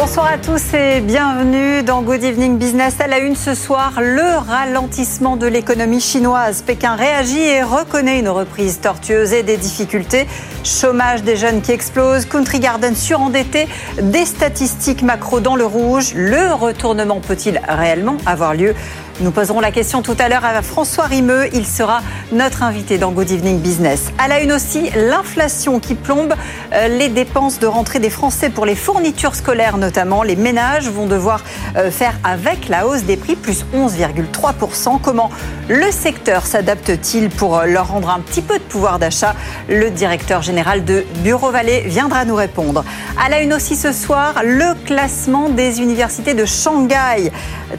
[0.00, 2.98] Bonsoir à tous et bienvenue dans Good Evening Business.
[3.00, 6.62] À la une ce soir, le ralentissement de l'économie chinoise.
[6.62, 10.26] Pékin réagit et reconnaît une reprise tortueuse et des difficultés.
[10.64, 13.68] Chômage des jeunes qui explose, Country Garden surendetté,
[14.00, 16.14] des statistiques macro dans le rouge.
[16.14, 18.74] Le retournement peut-il réellement avoir lieu
[19.20, 21.48] nous poserons la question tout à l'heure à François Rimeux.
[21.52, 22.00] Il sera
[22.32, 24.12] notre invité dans Good Evening Business.
[24.18, 26.34] À la une aussi, l'inflation qui plombe
[26.72, 30.22] euh, les dépenses de rentrée des Français pour les fournitures scolaires notamment.
[30.22, 31.44] Les ménages vont devoir
[31.76, 35.00] euh, faire avec la hausse des prix, plus 11,3%.
[35.02, 35.30] Comment
[35.68, 39.34] le secteur s'adapte-t-il pour euh, leur rendre un petit peu de pouvoir d'achat?
[39.68, 42.84] Le directeur général de Bureau Vallée viendra nous répondre.
[43.22, 47.30] À la une aussi ce soir, le classement des universités de Shanghai.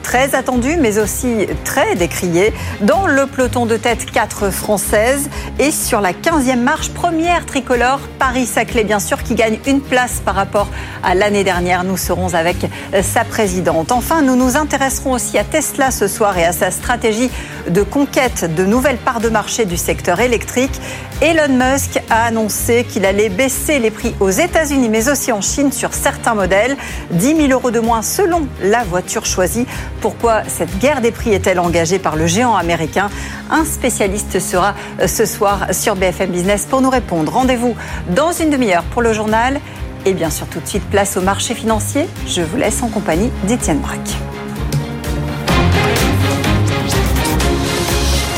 [0.03, 1.30] Très attendu, mais aussi
[1.63, 2.53] très décrié.
[2.81, 5.29] Dans le peloton de tête, 4 françaises.
[5.59, 10.35] Et sur la 15e marche, première tricolore, Paris-Saclay, bien sûr, qui gagne une place par
[10.35, 10.67] rapport
[11.03, 11.83] à l'année dernière.
[11.83, 12.57] Nous serons avec
[13.01, 13.91] sa présidente.
[13.91, 17.29] Enfin, nous nous intéresserons aussi à Tesla ce soir et à sa stratégie
[17.69, 20.79] de conquête de nouvelles parts de marché du secteur électrique.
[21.21, 25.71] Elon Musk a annoncé qu'il allait baisser les prix aux États-Unis, mais aussi en Chine
[25.71, 26.75] sur certains modèles.
[27.11, 29.67] 10 000 euros de moins selon la voiture choisie.
[30.01, 33.09] Pourquoi cette guerre des prix est-elle engagée par le géant américain?
[33.49, 37.31] Un spécialiste sera euh, ce soir sur BFM Business pour nous répondre.
[37.31, 37.75] Rendez-vous
[38.09, 39.59] dans une demi-heure pour le journal.
[40.05, 42.07] Et bien sûr, tout de suite, place au marché financier.
[42.27, 44.17] Je vous laisse en compagnie d'Étienne Braque.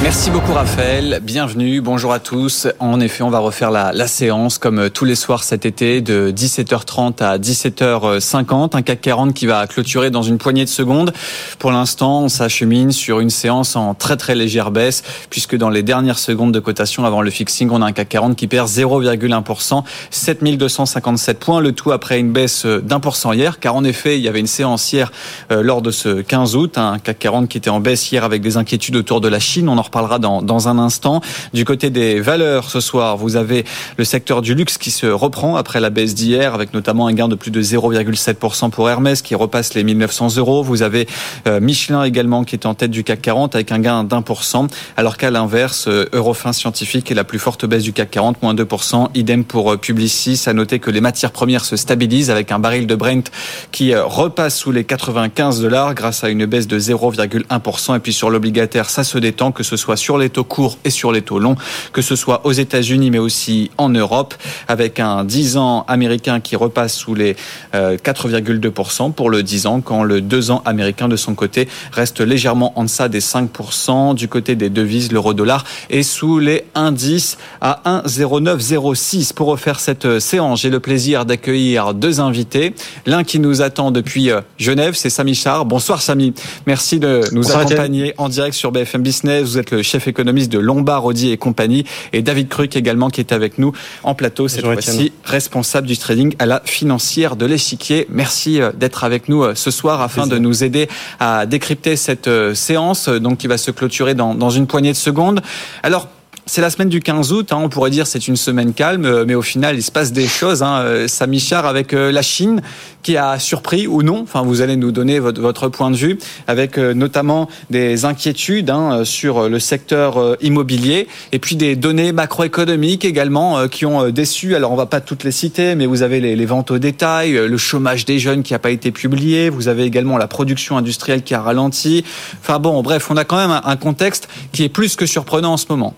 [0.04, 2.68] Merci beaucoup Raphaël, bienvenue, bonjour à tous.
[2.80, 6.02] En effet, on va refaire la, la, séance comme euh, tous les soirs cet été
[6.02, 8.76] de 17h30 à 17h50.
[8.76, 11.14] Un CAC 40 qui va clôturer dans une poignée de secondes.
[11.58, 15.84] Pour l'instant, on s'achemine sur une séance en très très légère baisse puisque dans les
[15.84, 19.84] dernières secondes de cotation avant le fixing, on a un CAC 40 qui perd 0,1%,
[20.12, 24.22] 7257 points, le tout après une baisse d'un pour cent hier car en effet, il
[24.22, 25.14] y avait une séance hier
[25.54, 28.42] euh, lors de ce 15 août, un CAC 40 qui était en baisse hier avec
[28.42, 29.70] des inquiétudes autour de la Chine.
[29.94, 31.22] Parlera dans, dans un instant.
[31.54, 33.64] Du côté des valeurs ce soir, vous avez
[33.98, 37.28] le secteur du luxe qui se reprend après la baisse d'hier, avec notamment un gain
[37.28, 40.64] de plus de 0,7% pour Hermès qui repasse les 1900 euros.
[40.64, 41.08] Vous avez
[41.48, 44.44] euh, Michelin également qui est en tête du CAC 40 avec un gain d'un pour
[44.44, 44.68] cent,
[44.98, 48.56] alors qu'à l'inverse, euh, Eurofin Scientifique est la plus forte baisse du CAC 40, moins
[48.56, 49.10] 2%.
[49.14, 50.42] Idem pour euh, Publicis.
[50.48, 53.30] À noter que les matières premières se stabilisent avec un baril de Brent
[53.72, 57.96] qui repasse sous les 95 dollars grâce à une baisse de 0,1%.
[57.96, 60.90] Et puis sur l'obligataire, ça se détend, que ce soit sur les taux courts et
[60.90, 61.56] sur les taux longs,
[61.92, 64.34] que ce soit aux États-Unis mais aussi en Europe,
[64.68, 67.36] avec un 10 ans américain qui repasse sous les
[67.74, 72.22] 4,2% euh, pour le 10 ans, quand le 2 ans américain de son côté reste
[72.22, 74.16] légèrement en deçà des 5%.
[74.16, 79.34] Du côté des devises, l'euro-dollar est sous les indices à 1,0906.
[79.34, 82.74] Pour refaire cette séance, j'ai le plaisir d'accueillir deux invités.
[83.06, 85.66] L'un qui nous attend depuis euh, Genève, c'est Samy Char.
[85.66, 86.34] Bonsoir Samy.
[86.68, 89.44] Merci de nous accompagner en direct sur BFM Business.
[89.44, 93.20] Vous êtes le chef économiste de Lombard, Audi et compagnie, et David Cruc également qui
[93.20, 93.74] est avec nous
[94.04, 98.08] en plateau cette fois-ci, responsable du trading à la financière de l'échiquier.
[98.10, 100.88] Merci euh, d'être avec nous euh, ce soir afin de nous aider
[101.20, 104.98] à décrypter cette euh, séance donc qui va se clôturer dans, dans une poignée de
[104.98, 105.42] secondes.
[105.84, 106.08] Alors
[106.46, 109.24] c'est la semaine du 15 août, hein, on pourrait dire c'est une semaine calme, euh,
[109.26, 110.62] mais au final il se passe des choses.
[110.62, 112.62] Hein, euh, Samy Char avec euh, la Chine
[113.02, 116.18] qui a surpris ou non, enfin vous allez nous donner votre, votre point de vue,
[116.48, 123.68] avec notamment des inquiétudes hein, sur le secteur immobilier et puis des données macroéconomiques également
[123.68, 124.56] qui ont déçu.
[124.56, 127.34] Alors on va pas toutes les citer, mais vous avez les, les ventes au détail,
[127.34, 131.24] le chômage des jeunes qui n'a pas été publié, vous avez également la production industrielle
[131.24, 132.06] qui a ralenti.
[132.40, 135.58] Enfin bon, bref, on a quand même un contexte qui est plus que surprenant en
[135.58, 135.94] ce moment.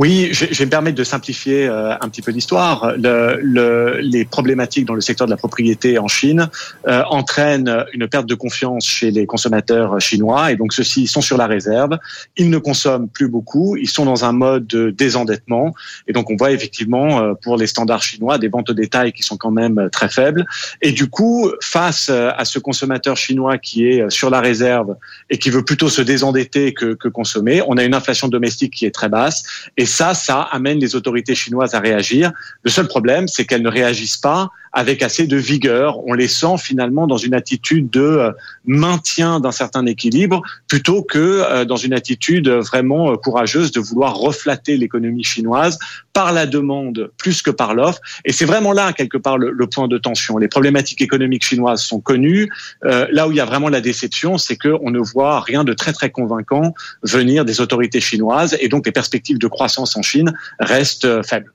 [0.00, 2.94] Oui, je, vais me permettre de simplifier euh, un petit peu l'histoire.
[2.96, 6.48] Le, les problématiques dans le secteur de la propriété en Chine
[6.88, 11.36] euh, entraînent une perte de confiance chez les consommateurs chinois et donc ceux-ci sont sur
[11.36, 11.98] la réserve.
[12.38, 15.74] Ils ne consomment plus beaucoup, ils sont dans un mode de désendettement
[16.08, 19.22] et donc on voit effectivement euh, pour les standards chinois des ventes au détail qui
[19.22, 20.46] sont quand même très faibles.
[20.80, 24.96] Et du coup, face à ce consommateur chinois qui est sur la réserve
[25.28, 28.86] et qui veut plutôt se désendetter que, que consommer, on a une inflation domestique qui
[28.86, 29.44] est très basse
[29.90, 32.32] ça, ça amène les autorités chinoises à réagir.
[32.62, 35.98] Le seul problème, c'est qu'elles ne réagissent pas avec assez de vigueur.
[36.06, 38.32] On les sent finalement dans une attitude de euh,
[38.64, 44.76] maintien d'un certain équilibre plutôt que euh, dans une attitude vraiment courageuse de vouloir reflater
[44.76, 45.78] l'économie chinoise
[46.12, 48.00] par la demande plus que par l'offre.
[48.24, 50.38] Et c'est vraiment là quelque part le, point de tension.
[50.38, 52.50] Les problématiques économiques chinoises sont connues.
[52.82, 55.92] là où il y a vraiment la déception, c'est qu'on ne voit rien de très
[55.92, 61.22] très convaincant venir des autorités chinoises et donc les perspectives de croissance en Chine restent
[61.22, 61.52] faibles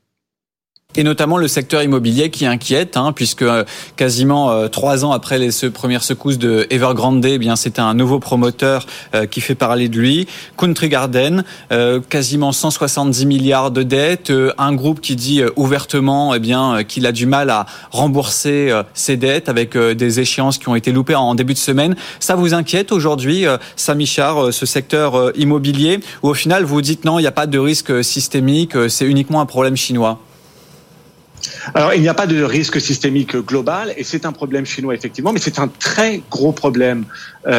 [0.98, 3.64] et notamment le secteur immobilier qui inquiète, hein, puisque euh,
[3.96, 8.20] quasiment euh, trois ans après les premières secousses de Evergrande, eh bien c'est un nouveau
[8.20, 10.28] promoteur euh, qui fait parler de lui.
[10.58, 11.44] Country Garden,
[12.10, 17.26] quasiment 170 milliards de dettes, un groupe qui dit ouvertement eh bien qu'il a du
[17.26, 21.60] mal à rembourser ses dettes avec des échéances qui ont été loupées en début de
[21.60, 21.96] semaine.
[22.20, 23.46] Ça vous inquiète aujourd'hui,
[23.76, 27.48] Samy Char, ce secteur immobilier, où au final vous dites non, il n'y a pas
[27.48, 30.20] de risque systémique, c'est uniquement un problème chinois?
[31.74, 35.34] Alors, il n'y a pas de risque systémique global et c'est un problème chinois effectivement,
[35.34, 37.06] mais c'est un très gros problème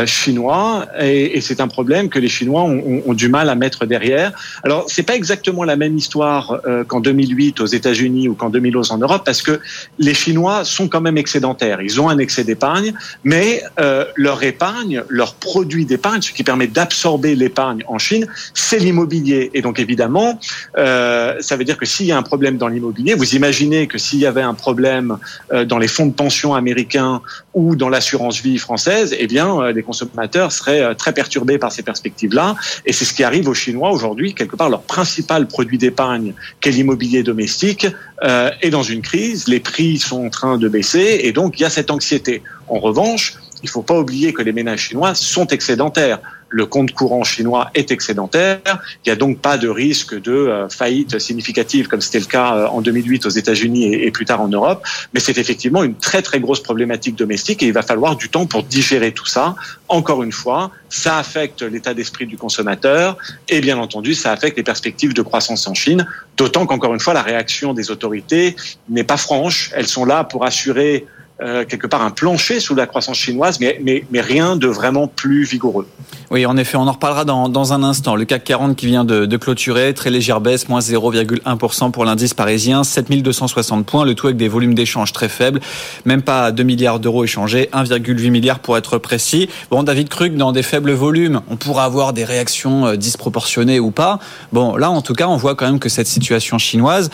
[0.06, 3.86] chinois et, et c'est un problème que les Chinois ont, ont, du mal à mettre
[3.86, 4.32] derrière.
[4.62, 8.90] Alors, c'est pas exactement la même histoire euh, qu'en 2008 aux États-Unis ou qu'en 2011
[8.90, 9.60] en Europe parce que
[9.98, 11.80] les Chinois sont quand même excédentaires.
[11.80, 12.92] Ils ont un excès d'épargne,
[13.24, 18.78] mais euh, leur épargne, leur produit d'épargne, ce qui permet d'absorber l'épargne en Chine, c'est
[18.78, 19.50] l'immobilier.
[19.54, 20.38] Et donc, évidemment,
[20.76, 23.98] euh, ça veut dire que s'il y a un problème dans l'immobilier, vous imaginez que
[23.98, 25.18] s'il y avait un problème
[25.52, 27.20] euh, dans les fonds de pension américains
[27.54, 31.72] ou dans l'assurance vie française, eh bien, euh, les consommateurs seraient euh, très perturbés par
[31.72, 32.56] ces perspectives-là.
[32.84, 34.34] Et c'est ce qui arrive aux Chinois aujourd'hui.
[34.34, 37.86] Quelque part, leur principal produit d'épargne, qu'est l'immobilier domestique,
[38.62, 39.46] est dans une crise.
[39.46, 42.42] Les prix sont en train de baisser et donc il y a cette anxiété.
[42.68, 46.92] En revanche, il ne faut pas oublier que les ménages chinois sont excédentaires le compte
[46.92, 48.60] courant chinois est excédentaire.
[49.04, 52.56] Il n'y a donc pas de risque de euh, faillite significative comme c'était le cas
[52.56, 54.86] euh, en 2008 aux États-Unis et, plus tard en Europe.
[55.12, 58.46] Mais c'est effectivement une très très grosse problématique domestique et il va falloir du temps
[58.46, 59.56] pour digérer tout ça.
[59.88, 63.16] Encore une fois, ça affecte l'état d'esprit du consommateur
[63.48, 66.06] et bien entendu ça affecte les perspectives de croissance en Chine.
[66.36, 68.56] D'autant qu'encore une fois la réaction des autorités
[68.88, 69.70] n'est pas franche.
[69.74, 71.06] Elles sont là pour assurer
[71.42, 75.06] euh, quelque part un plancher sous la croissance chinoise, mais, mais, mais rien de vraiment
[75.06, 75.86] plus vigoureux.
[76.30, 78.16] Oui, en effet, on en reparlera dans, dans un instant.
[78.16, 82.32] Le CAC 40 qui vient de, de clôturer, très légère baisse, moins 0,1% pour l'indice
[82.32, 85.60] parisien, 7260 points, le tout avec des volumes d'échange très faibles,
[86.06, 89.50] même pas 2 milliards d'euros échangés, 1,8 milliard pour être précis.
[89.70, 93.90] Bon, David Krug, dans des faibles volumes, on pourra avoir des réactions euh, disproportionnées ou
[93.90, 94.18] pas.
[94.52, 97.10] Bon, là, en tout cas, on voit quand même que cette situation chinoise,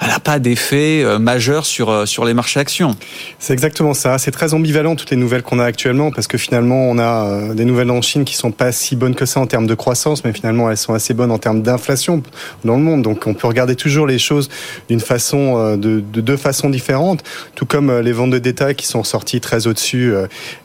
[0.00, 2.96] elle n'a pas d'effet euh, majeur sur, sur les marchés actions.
[3.40, 4.18] C'est exactement ça.
[4.18, 7.54] C'est très ambivalent toutes les nouvelles qu'on a actuellement parce que finalement on a euh,
[7.54, 10.22] des nouvelles en Chine qui sont pas si bonnes que ça en termes de croissance,
[10.22, 12.22] mais finalement elles sont assez bonnes en termes d'inflation
[12.66, 13.00] dans le monde.
[13.00, 14.50] Donc on peut regarder toujours les choses
[14.90, 17.24] d'une façon, euh, de, de, deux façons différentes.
[17.54, 20.12] Tout comme euh, les ventes de détail qui sont sorties très au-dessus.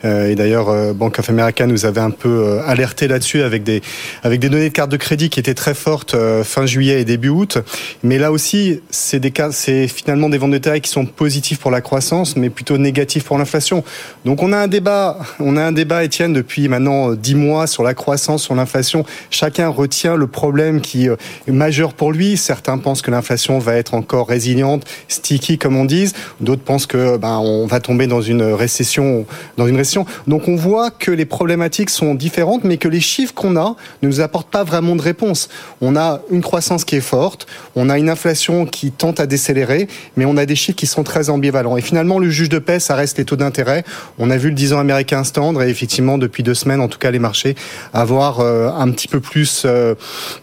[0.04, 3.80] Et d'ailleurs Bank of America nous avait un peu alerté là-dessus avec des
[4.22, 7.28] avec des données de cartes de crédit qui étaient très fortes fin juillet et début
[7.28, 7.58] août.
[8.02, 11.70] Mais là aussi c'est des c'est finalement des ventes de détail qui sont positifs pour
[11.70, 13.84] la croissance, mais plutôt négatives négatif pour l'inflation.
[14.24, 17.84] Donc on a un débat, on a un débat, Étienne, depuis maintenant dix mois sur
[17.84, 19.04] la croissance, sur l'inflation.
[19.30, 22.36] Chacun retient le problème qui est majeur pour lui.
[22.36, 26.12] Certains pensent que l'inflation va être encore résiliente, sticky comme on dit.
[26.40, 29.24] D'autres pensent que ben on va tomber dans une récession,
[29.56, 30.04] dans une récession.
[30.26, 34.08] Donc on voit que les problématiques sont différentes, mais que les chiffres qu'on a ne
[34.08, 35.48] nous apportent pas vraiment de réponse.
[35.80, 39.86] On a une croissance qui est forte, on a une inflation qui tente à décélérer,
[40.16, 41.76] mais on a des chiffres qui sont très ambivalents.
[41.76, 43.84] Et finalement, le juge de paix ça reste les taux d'intérêt.
[44.18, 46.88] On a vu le 10 ans américain se tendre et effectivement, depuis deux semaines, en
[46.88, 47.54] tout cas, les marchés
[47.92, 49.94] avoir euh, un petit peu plus, euh,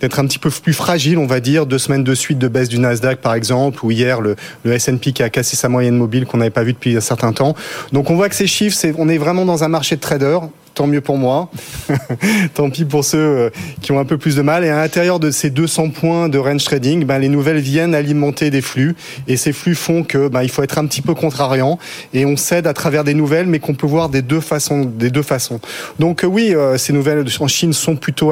[0.01, 1.65] d'être un petit peu plus fragile, on va dire.
[1.65, 5.23] Deux semaines de suite de baisse du Nasdaq, par exemple, ou hier, le, S&P qui
[5.23, 7.55] a cassé sa moyenne mobile qu'on n'avait pas vu depuis un certain temps.
[7.91, 10.41] Donc, on voit que ces chiffres, on est vraiment dans un marché de traders
[10.77, 11.49] tant mieux pour moi.
[12.53, 13.49] tant pis pour ceux euh,
[13.81, 14.63] qui ont un peu plus de mal.
[14.63, 18.51] Et à l'intérieur de ces 200 points de range trading, ben, les nouvelles viennent alimenter
[18.51, 18.95] des flux.
[19.27, 21.79] Et ces flux font que ben, il faut être un petit peu contrariant.
[22.13, 24.85] Et on cède à travers des nouvelles, mais qu'on peut voir des deux façons.
[24.85, 25.59] Des deux façons.
[25.97, 28.31] Donc euh, oui, euh, ces nouvelles en Chine sont plutôt,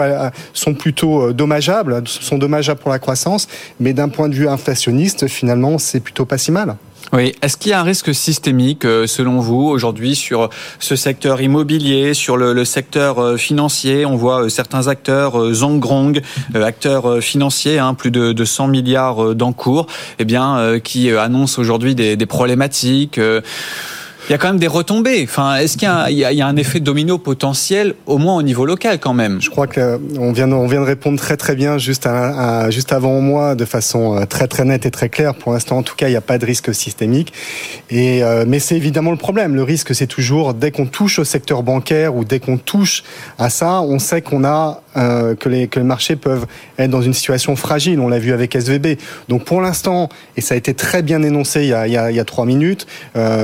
[0.54, 3.48] sont plutôt dommageables, sont dommageables pour la croissance.
[3.80, 6.76] Mais d'un point de vue inflationniste, finalement, c'est plutôt pas si mal.
[7.14, 7.34] Oui.
[7.42, 12.14] Est-ce qu'il y a un risque systémique, euh, selon vous, aujourd'hui, sur ce secteur immobilier,
[12.14, 14.06] sur le, secteur euh, financier?
[14.06, 16.22] On voit euh, certains acteurs, Zongrong,
[16.54, 19.88] acteurs financiers, hein, plus de, 100 milliards d'encours,
[20.20, 23.20] eh bien, qui annoncent aujourd'hui des problématiques.
[24.28, 25.24] Il y a quand même des retombées.
[25.24, 29.14] Enfin, est-ce qu'il y, a un effet domino potentiel, au moins au niveau local quand
[29.14, 29.40] même?
[29.40, 32.10] Je crois qu'on vient, de répondre très très bien juste,
[32.70, 35.36] juste avant moi, de façon euh, très très nette et très claire.
[35.36, 37.34] Pour l'instant, en tout cas, il n'y a pas de risque systémique.
[37.94, 39.54] Euh, mais c'est évidemment le problème.
[39.54, 43.04] Le risque, c'est toujours dès qu'on touche au secteur bancaire ou dès qu'on touche
[43.38, 46.48] à ça, on sait qu'on a euh, que, les, que les marchés peuvent
[46.80, 48.00] être dans une situation fragile.
[48.00, 48.98] On l'a vu avec SVB.
[49.30, 52.88] Donc pour l'instant, et ça a été très bien énoncé il y a, trois minutes,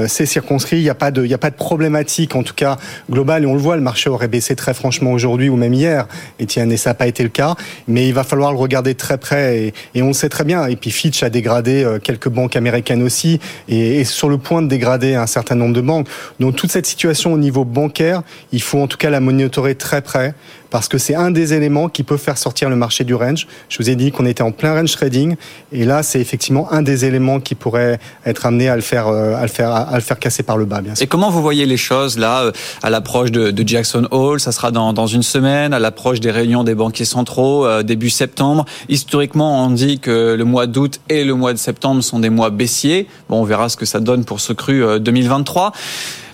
[0.07, 0.70] c'est circonscrit.
[0.77, 2.77] Il n'y a pas de, il a pas de problématique en tout cas
[3.09, 3.43] globale.
[3.43, 6.07] Et on le voit, le marché aurait baissé très franchement aujourd'hui ou même hier,
[6.41, 7.55] Etienne, et ça n'a pas été le cas.
[7.87, 10.65] Mais il va falloir le regarder très près et, on le sait très bien.
[10.67, 14.61] Et puis Fitch a dégradé euh, quelques banques américaines aussi et, et sur le point
[14.61, 16.07] de dégrader un certain nombre de banques.
[16.39, 20.01] Donc toute cette situation au niveau bancaire, il faut en tout cas la monitorer très
[20.01, 20.33] près
[20.71, 23.45] parce que c'est un des éléments qui peut faire sortir le marché du range.
[23.69, 25.35] Je vous ai dit qu'on était en plein range trading
[25.71, 29.41] et là c'est effectivement un des éléments qui pourrait être amené à le faire à
[29.41, 31.03] le faire à le faire casser par le bas bien sûr.
[31.03, 32.51] Et comment vous voyez les choses là
[32.83, 36.31] à l'approche de, de, Jackson Hole, ça sera dans, dans une semaine, à l'approche des
[36.31, 38.65] réunions des banquiers centraux euh, début septembre.
[38.89, 42.49] Historiquement, on dit que le mois d'août et le mois de septembre sont des mois
[42.49, 43.07] baissiers.
[43.29, 45.73] Bon, on verra ce que ça donne pour ce cru 2023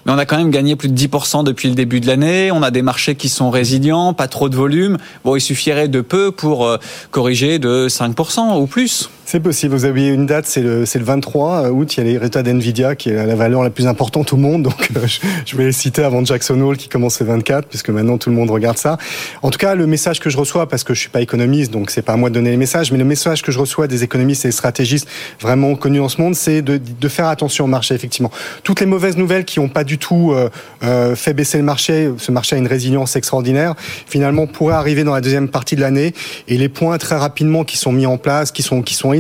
[0.06, 2.50] mais on a quand même gagné plus de 10% depuis le début de l'année.
[2.54, 4.98] On a des marchés qui sont résilients, pas trop de volume.
[5.26, 6.78] Bon, il suffirait de peu pour
[7.12, 9.10] corriger de 5% ou plus.
[9.30, 9.76] C'est possible.
[9.76, 11.98] Vous avez une date, c'est le, le 23 août.
[11.98, 14.64] Il y a les résultats d'NVIDIA qui est la valeur la plus importante au monde.
[14.64, 17.90] Donc, euh, je, je vais les citer avant Jackson Hole qui commence le 24, puisque
[17.90, 18.98] maintenant tout le monde regarde ça.
[19.42, 21.92] En tout cas, le message que je reçois, parce que je suis pas économiste, donc
[21.92, 24.02] c'est pas à moi de donner les messages, mais le message que je reçois des
[24.02, 25.10] économistes et des stratégistes
[25.42, 28.32] vraiment connus en ce monde, c'est de, de faire attention au marché, effectivement.
[28.64, 30.50] Toutes les mauvaises nouvelles qui n'ont pas du tout euh,
[30.86, 33.76] euh, fait baisser le marché, ce marché a une résilience extraordinaire,
[34.08, 36.14] finalement pourraient arriver dans la deuxième partie de l'année.
[36.48, 39.17] Et les points très rapidement qui sont mis en place, qui sont, qui sont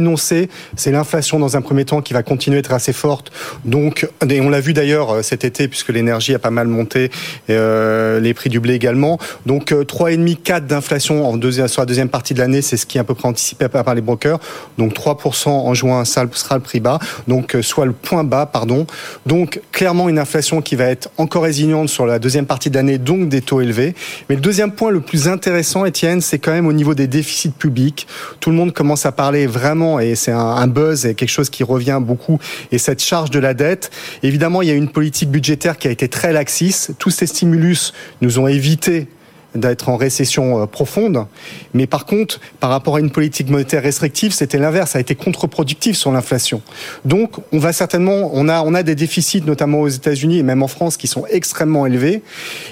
[0.76, 3.32] c'est l'inflation dans un premier temps qui va continuer à être assez forte.
[3.66, 7.12] Donc, on l'a vu d'ailleurs cet été puisque l'énergie a pas mal monté,
[7.50, 9.18] euh, les prix du blé également.
[9.46, 12.98] Donc 3,5 4 d'inflation en deuxième, sur la deuxième partie de l'année, c'est ce qui
[12.98, 14.40] est à peu près anticipé par les brokers.
[14.78, 17.00] Donc 3% en juin, ça sera le prix bas.
[17.28, 18.86] Donc soit le point bas, pardon.
[19.26, 22.98] Donc clairement une inflation qui va être encore résiliente sur la deuxième partie de l'année,
[22.98, 23.96] donc des taux élevés.
[24.30, 27.50] Mais le deuxième point le plus intéressant, Étienne, c'est quand même au niveau des déficits
[27.50, 28.08] publics.
[28.40, 31.64] Tout le monde commence à parler vraiment, et c'est un, buzz et quelque chose qui
[31.64, 32.40] revient beaucoup,
[32.72, 33.92] et cette charge de la dette.
[34.24, 36.92] Évidemment, il y a une politique budgétaire qui a été très laxiste.
[37.00, 39.08] Tous ces stimulus nous ont évité
[39.56, 41.26] d'être en récession profonde.
[41.74, 45.16] Mais par contre, par rapport à une politique monétaire restrictive, c'était l'inverse, ça a été
[45.16, 46.62] contre-productif sur l'inflation.
[47.06, 50.64] Donc, on va certainement, on a, on a des déficits, notamment aux États-Unis et même
[50.64, 52.22] en France, qui sont extrêmement élevés.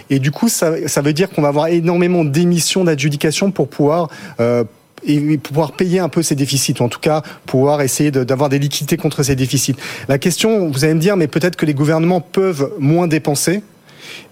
[0.10, 4.10] Et du coup, ça, ça veut dire qu'on va avoir énormément d'émissions d'adjudication pour pouvoir
[4.40, 4.64] euh,
[5.04, 8.60] et pouvoir payer un peu ces déficits, ou en tout cas pouvoir essayer d'avoir des
[8.60, 9.76] liquidités contre ces déficits.
[10.08, 13.62] La question, vous allez me dire, mais peut-être que les gouvernements peuvent moins dépenser.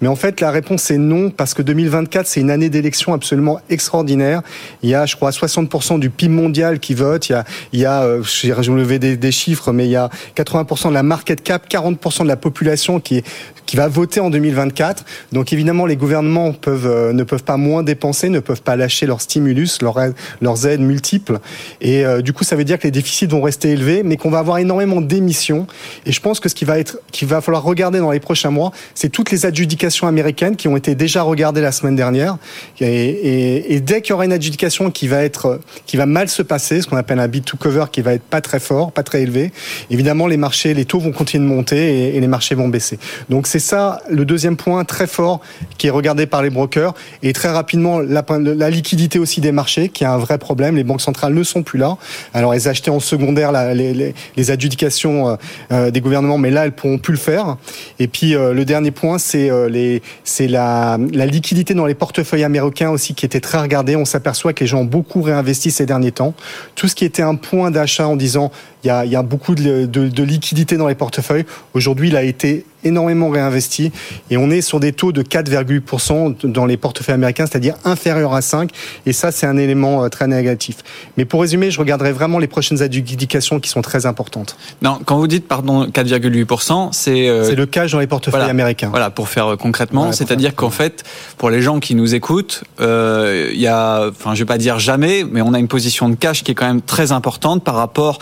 [0.01, 3.59] Mais en fait, la réponse est non, parce que 2024, c'est une année d'élection absolument
[3.69, 4.41] extraordinaire.
[4.81, 7.29] Il y a, je crois, 60% du PIB mondial qui vote.
[7.29, 10.09] Il y a, il y a j'ai relevé des, des chiffres, mais il y a
[10.35, 13.23] 80% de la market cap, 40% de la population qui
[13.65, 15.05] qui va voter en 2024.
[15.31, 19.05] Donc évidemment, les gouvernements peuvent, euh, ne peuvent pas moins dépenser, ne peuvent pas lâcher
[19.05, 21.39] leurs stimulus, leurs aides, leurs aides multiples.
[21.81, 24.29] Et euh, du coup, ça veut dire que les déficits vont rester élevés, mais qu'on
[24.29, 25.67] va avoir énormément d'émissions.
[26.05, 28.51] Et je pense que ce qui va être, qu'il va falloir regarder dans les prochains
[28.51, 29.62] mois, c'est toutes les adjudications
[30.03, 32.37] américaines qui ont été déjà regardées la semaine dernière.
[32.79, 36.29] Et, et, et dès qu'il y aura une adjudication qui va être, qui va mal
[36.29, 38.91] se passer, ce qu'on appelle un bid to cover, qui va être pas très fort,
[38.91, 39.51] pas très élevé,
[39.89, 42.99] évidemment, les marchés, les taux vont continuer de monter et, et les marchés vont baisser.
[43.29, 45.41] Donc c'est ça le deuxième point très fort
[45.77, 46.93] qui est regardé par les brokers.
[47.21, 50.75] Et très rapidement, la, la, liquidité aussi des marchés, qui est un vrai problème.
[50.75, 51.97] Les banques centrales ne sont plus là.
[52.33, 55.37] Alors elles achetaient en secondaire la, les, les, les, adjudications
[55.71, 57.57] euh, des gouvernements, mais là elles pourront plus le faire.
[57.99, 59.99] Et puis euh, le dernier point, c'est euh,
[60.47, 63.95] la, la liquidité dans les portefeuilles américains aussi qui était très regardée.
[63.95, 66.33] On s'aperçoit que les gens ont beaucoup réinvesti ces derniers temps.
[66.75, 68.51] Tout ce qui était un point d'achat en disant
[68.83, 71.45] il y a, il y a beaucoup de, de, de liquidité dans les portefeuilles.
[71.73, 73.91] Aujourd'hui, il a été énormément réinvesti
[74.29, 78.41] et on est sur des taux de 4,8% dans les portefeuilles américains, c'est-à-dire inférieur à
[78.41, 78.69] 5
[79.05, 80.77] et ça c'est un élément très négatif.
[81.17, 84.57] Mais pour résumer, je regarderai vraiment les prochaines adjudications qui sont très importantes.
[84.81, 87.43] Non, quand vous dites pardon 4,8%, c'est euh...
[87.45, 88.89] c'est le cash dans les portefeuilles voilà, américains.
[88.89, 91.03] Voilà, pour faire concrètement, voilà, c'est-à-dire qu'en fait,
[91.37, 94.79] pour les gens qui nous écoutent, euh, il y a enfin je vais pas dire
[94.79, 97.75] jamais, mais on a une position de cash qui est quand même très importante par
[97.75, 98.19] rapport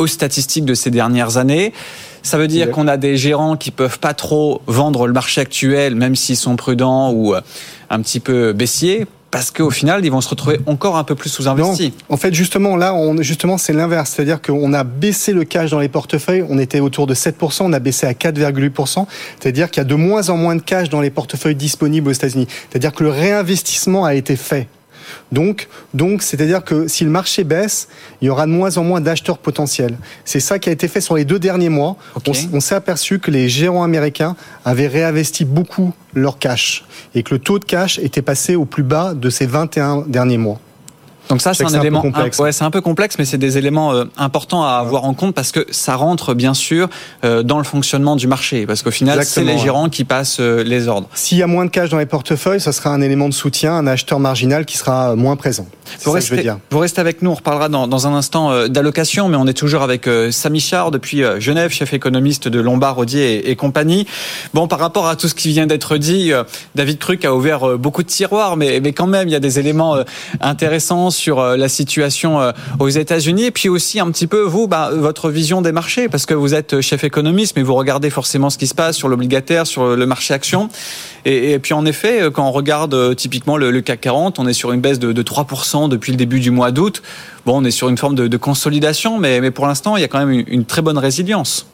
[0.00, 1.72] aux statistiques de ces dernières années.
[2.22, 5.94] Ça veut dire qu'on a des gérants qui peuvent pas trop vendre le marché actuel,
[5.94, 9.06] même s'ils sont prudents ou un petit peu baissiers.
[9.30, 11.92] parce qu'au final, ils vont se retrouver encore un peu plus sous-investis.
[12.08, 14.10] En fait, justement, là, on, justement, c'est l'inverse.
[14.10, 16.44] C'est-à-dire qu'on a baissé le cash dans les portefeuilles.
[16.48, 19.06] On était autour de 7%, on a baissé à 4,8%.
[19.38, 22.12] C'est-à-dire qu'il y a de moins en moins de cash dans les portefeuilles disponibles aux
[22.12, 22.48] États-Unis.
[22.70, 24.66] C'est-à-dire que le réinvestissement a été fait.
[25.32, 27.88] Donc, donc, c'est-à-dire que si le marché baisse,
[28.20, 29.96] il y aura de moins en moins d'acheteurs potentiels.
[30.24, 31.96] C'est ça qui a été fait sur les deux derniers mois.
[32.52, 37.40] On, s'est aperçu que les gérants américains avaient réinvesti beaucoup leur cash et que le
[37.40, 40.60] taux de cash était passé au plus bas de ces 21 derniers mois.
[41.30, 42.38] Donc ça, c'est un élément complexe.
[42.38, 45.32] ouais, c'est un peu complexe, mais c'est des éléments euh, importants à avoir en compte
[45.32, 46.88] parce que ça rentre bien sûr
[47.24, 50.64] euh, dans le fonctionnement du marché, parce qu'au final, c'est les gérants qui passent euh,
[50.64, 51.08] les ordres.
[51.14, 53.74] S'il y a moins de cash dans les portefeuilles, ça sera un élément de soutien,
[53.74, 55.66] un acheteur marginal qui sera moins présent.
[56.02, 59.46] Vous restez, vous restez avec nous, on reparlera dans, dans un instant d'allocation, mais on
[59.46, 64.06] est toujours avec Samy Char depuis Genève, chef économiste de Lombard, Odier et, compagnie.
[64.54, 66.32] Bon, par rapport à tout ce qui vient d'être dit,
[66.74, 69.58] David Cruc a ouvert beaucoup de tiroirs, mais, mais quand même, il y a des
[69.58, 69.96] éléments
[70.40, 74.66] intéressants sur euh, la situation euh, aux États-Unis et puis aussi un petit peu vous,
[74.66, 78.50] bah, votre vision des marchés parce que vous êtes chef économiste, mais vous regardez forcément
[78.50, 80.68] ce qui se passe sur l'obligataire, sur le marché action.
[81.26, 84.72] Et, puis en effet, euh, quand on regarde typiquement le, CAC 40, on est sur
[84.72, 87.02] une baisse de, 3% depuis le début du mois d'août.
[87.44, 90.24] Bon, on est sur une forme de, consolidation, mais pour l'instant, il y a quand
[90.24, 91.66] même une très bonne résilience.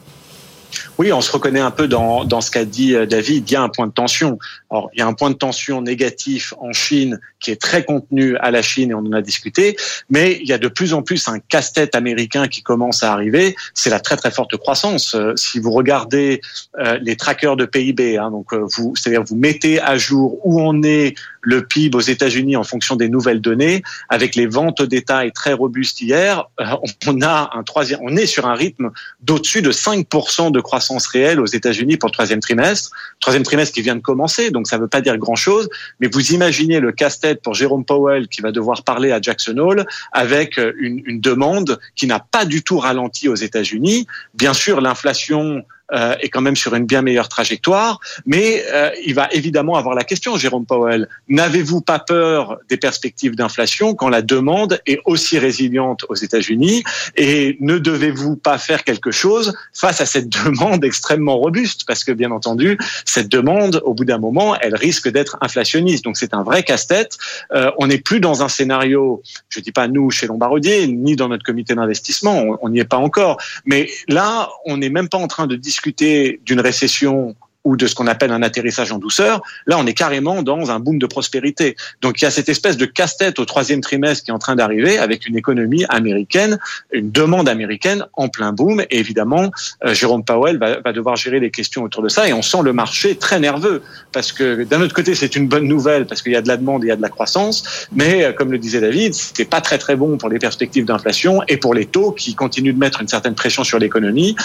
[0.97, 3.49] Oui, on se reconnaît un peu dans, dans ce qu'a dit euh, David.
[3.49, 4.39] Il y a un point de tension.
[4.69, 8.35] Alors, il y a un point de tension négatif en Chine qui est très contenu
[8.37, 9.77] à la Chine et on en a discuté.
[10.09, 13.55] Mais il y a de plus en plus un casse-tête américain qui commence à arriver.
[13.73, 15.15] C'est la très très forte croissance.
[15.15, 16.41] Euh, si vous regardez
[16.79, 20.83] euh, les trackers de PIB, hein, donc vous, c'est-à-dire vous mettez à jour où on
[20.83, 21.15] est
[21.47, 25.53] le PIB aux États-Unis en fonction des nouvelles données, avec les ventes au détail très
[25.53, 26.65] robustes hier, euh,
[27.07, 31.39] on a un troisième, on est sur un rythme d'au-dessus de 5% de croissance réelle
[31.39, 32.91] aux États-Unis pour le troisième trimestre.
[33.21, 35.69] Troisième trimestre qui vient de commencer, donc ça ne veut pas dire grand-chose.
[36.01, 39.85] Mais vous imaginez le casse-tête pour Jérôme Powell qui va devoir parler à Jackson Hole
[40.11, 44.05] avec euh, une, une demande qui n'a pas du tout ralenti aux États-Unis.
[44.33, 45.63] Bien sûr, l'inflation
[45.93, 48.01] euh, est quand même sur une bien meilleure trajectoire.
[48.25, 51.07] Mais euh, il va évidemment avoir la question, Jérôme Powell.
[51.29, 56.83] N'avez-vous pas peur des perspectives d'inflation quand la demande est aussi résiliente aux États-Unis
[57.15, 61.85] Et ne devez-vous pas faire quelque chose face à cette demande extrêmement robuste?
[61.87, 66.03] Parce que bien entendu, cette demande, au bout d'un moment, elle risque d'être inflationniste.
[66.03, 67.17] Donc c'est un vrai casse-tête.
[67.53, 71.29] Euh, on n'est plus dans un scénario, je dis pas nous chez Lombardier, ni dans
[71.29, 73.37] notre comité d'investissement, on n'y est pas encore.
[73.65, 77.85] Mais là, on n'est même pas en train de discuter discuter d'une récession ou de
[77.85, 81.05] ce qu'on appelle un atterrissage en douceur, là on est carrément dans un boom de
[81.05, 81.75] prospérité.
[82.01, 84.55] Donc il y a cette espèce de casse-tête au troisième trimestre qui est en train
[84.55, 86.59] d'arriver avec une économie américaine,
[86.93, 88.81] une demande américaine en plein boom.
[88.89, 89.51] Et évidemment,
[89.83, 92.29] euh, Jérôme Powell va, va, devoir gérer les questions autour de ça.
[92.29, 93.81] Et on sent le marché très nerveux
[94.13, 96.57] parce que d'un autre côté c'est une bonne nouvelle parce qu'il y a de la
[96.57, 99.49] demande et il y a de la croissance, mais euh, comme le disait David, c'est
[99.49, 102.79] pas très très bon pour les perspectives d'inflation et pour les taux qui continuent de
[102.79, 104.35] mettre une certaine pression sur l'économie.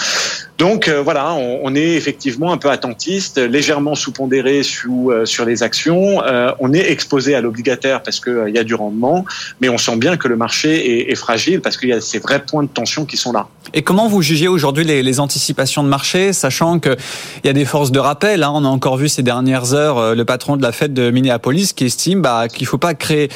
[0.57, 5.63] Donc euh, voilà, on est effectivement un peu attentif légèrement sous-pondéré sur, euh, sur les
[5.63, 6.23] actions.
[6.23, 9.25] Euh, on est exposé à l'obligataire parce qu'il euh, y a du rendement,
[9.61, 12.43] mais on sent bien que le marché est, fragile parce qu'il y a ces vrais
[12.43, 13.47] points de tension qui sont là.
[13.73, 16.97] Et comment vous jugez aujourd'hui les, anticipations de marché, sachant qu'il
[17.43, 18.51] y a des forces de rappel hein.
[18.53, 21.85] On a encore vu ces dernières heures le patron de la fête de Minneapolis qui
[21.85, 23.29] estime bah, qu'il ne faut pas crier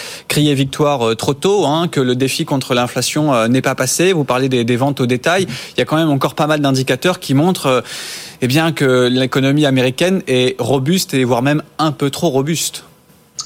[0.55, 4.11] victoire trop tôt, hein, que le défi contre l'inflation n'est pas passé.
[4.11, 5.45] Vous parlez des, ventes au détail.
[5.75, 7.83] Il y a quand même encore pas mal d'indicateurs qui montrent
[8.41, 12.84] eh bien, que l'économie américaine est robuste et voire même un peu trop robuste.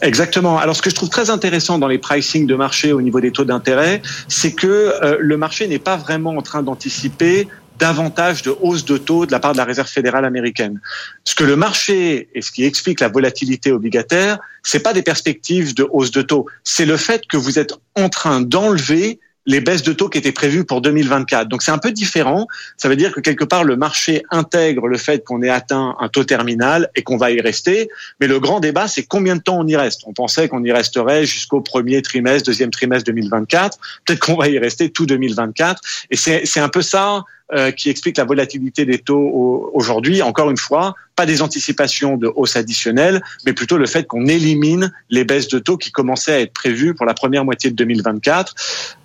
[0.01, 0.57] Exactement.
[0.57, 3.31] Alors ce que je trouve très intéressant dans les pricing de marché au niveau des
[3.31, 8.55] taux d'intérêt, c'est que euh, le marché n'est pas vraiment en train d'anticiper davantage de
[8.61, 10.79] hausse de taux de la part de la Réserve fédérale américaine.
[11.23, 15.73] Ce que le marché et ce qui explique la volatilité obligataire, c'est pas des perspectives
[15.73, 19.19] de hausse de taux, c'est le fait que vous êtes en train d'enlever
[19.51, 21.49] les baisses de taux qui étaient prévues pour 2024.
[21.49, 22.47] Donc c'est un peu différent.
[22.77, 26.07] Ça veut dire que quelque part le marché intègre le fait qu'on ait atteint un
[26.07, 27.89] taux terminal et qu'on va y rester.
[28.21, 30.03] Mais le grand débat, c'est combien de temps on y reste?
[30.05, 33.77] On pensait qu'on y resterait jusqu'au premier trimestre, deuxième trimestre 2024.
[34.05, 35.81] Peut-être qu'on va y rester tout 2024.
[36.11, 40.21] Et c'est un peu ça euh, qui explique la volatilité des taux aujourd'hui.
[40.21, 44.93] Encore une fois, pas des anticipations de hausse additionnelle, mais plutôt le fait qu'on élimine
[45.09, 48.55] les baisses de taux qui commençaient à être prévues pour la première moitié de 2024.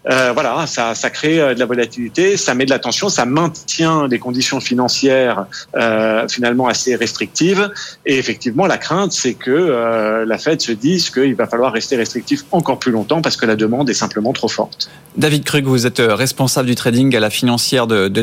[0.09, 4.07] Euh, voilà, ça, crée euh, de la volatilité, ça met de la tension, ça maintient
[4.07, 5.47] des conditions financières
[6.29, 7.69] finalement assez restrictives.
[8.05, 12.45] Et effectivement, la crainte, c'est que la Fed se dise qu'il va falloir rester restrictif
[12.53, 14.89] encore plus longtemps parce que la demande est simplement trop forte.
[15.17, 18.21] David Krug, vous êtes responsable du trading à la financière de, de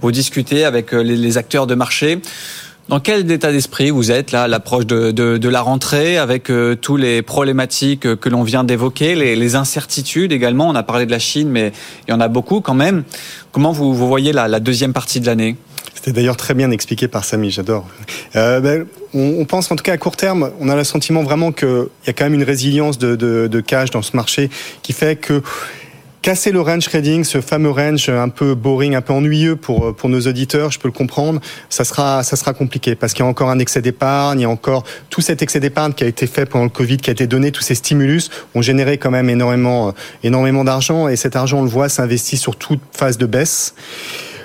[0.00, 2.20] Vous discutez avec les, les acteurs de marché.
[2.88, 7.22] Dans quel état d'esprit vous êtes là, l'approche de, la rentrée, avec euh, tous les
[7.22, 10.68] problématiques que l'on vient d'évoquer, les, incertitudes également?
[10.68, 11.72] On a parlé de la Chine, mais
[12.06, 13.04] il y en a beaucoup quand même.
[13.52, 15.56] Comment vous, voyez la, deuxième partie de l'année?
[15.94, 17.86] C'était d'ailleurs très bien expliqué par Samy, j'adore.
[18.34, 21.22] Euh, ben, on, on, pense en tout cas à court terme, on a le sentiment
[21.22, 24.50] vraiment qu'il y a quand même une résilience de, de, de cash dans ce marché
[24.82, 25.42] qui fait que
[26.22, 30.08] casser le range trading, ce fameux range un peu boring, un peu ennuyeux pour pour
[30.08, 33.28] nos auditeurs, je peux le comprendre, ça sera ça sera compliqué parce qu'il y a
[33.28, 36.26] encore un excès d'épargne, il y a encore tout cet excès d'épargne qui a été
[36.26, 39.28] fait pendant le Covid, qui a été donné, tous ces stimulus ont généré quand même
[39.28, 43.74] énormément énormément d'argent et cet argent on le voit s'investit sur toute phase de baisse.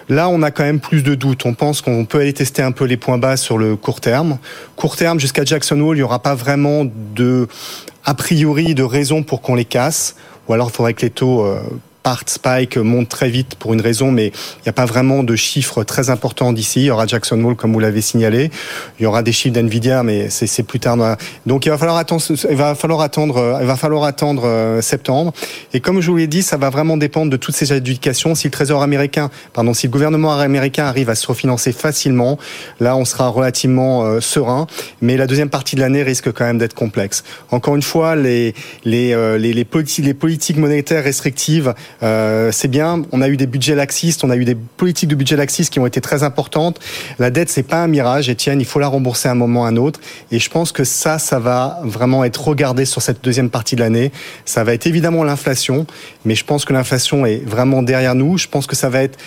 [0.10, 1.46] Là, on a quand même plus de doutes.
[1.46, 4.38] On pense qu'on peut aller tester un peu les points bas sur le court terme.
[4.78, 7.48] Court terme, jusqu'à Jackson Hole, il n'y aura pas vraiment de,
[8.08, 10.16] a priori, de raison pour qu'on les casse.
[10.48, 11.46] Ou alors, il faudrait que les taux
[12.08, 15.24] euh, partent, spike, montent très vite pour une raison, mais il n'y a pas vraiment
[15.24, 16.82] de chiffres très importants d'ici.
[16.82, 18.50] Il y aura Jackson Hole, comme vous l'avez signalé.
[19.00, 20.98] Il y aura des chiffres d'Nvidia, mais c'est plus tard.
[21.46, 25.34] Donc, il va falloir attendre, il va falloir attendre, il va falloir attendre euh, septembre.
[25.74, 28.36] Et comme je vous l'ai dit, ça va vraiment dépendre de toutes ces adjudications.
[28.36, 32.40] Si le Trésor américain, pardon, si le gouvernement américain arrive à se refinancer facilement,
[32.80, 34.68] là, on sera relativement euh, serein.
[35.02, 37.24] Mais la deuxième partie de l'année risque quand même d'être complexe.
[37.52, 42.68] Encore une fois, les les euh, les, les, politi les politiques monétaires restrictives euh, c'est
[42.68, 43.04] bien.
[43.12, 45.80] On a eu des budgets laxistes, on a eu des politiques de budget laxistes qui
[45.80, 46.80] ont été très importantes.
[47.20, 48.60] La dette, c'est pas un mirage, Etienne.
[48.60, 50.00] Il faut la rembourser à un moment ou à un autre.
[50.32, 53.82] Et je pense que ça, ça va vraiment être regardé sur cette deuxième partie de
[53.82, 54.12] l'année.
[54.46, 55.86] Ça va être évidemment l'inflation,
[56.26, 58.38] mais je pense que l'inflation est vraiment derrière nous.
[58.38, 59.18] Je pense que ça va être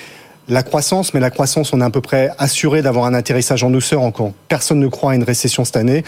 [0.49, 3.71] la croissance, mais la croissance, on est à peu près assuré d'avoir un atterrissage en
[3.71, 4.33] douceur encore.
[4.49, 6.05] Personne ne croit à une récession cette année.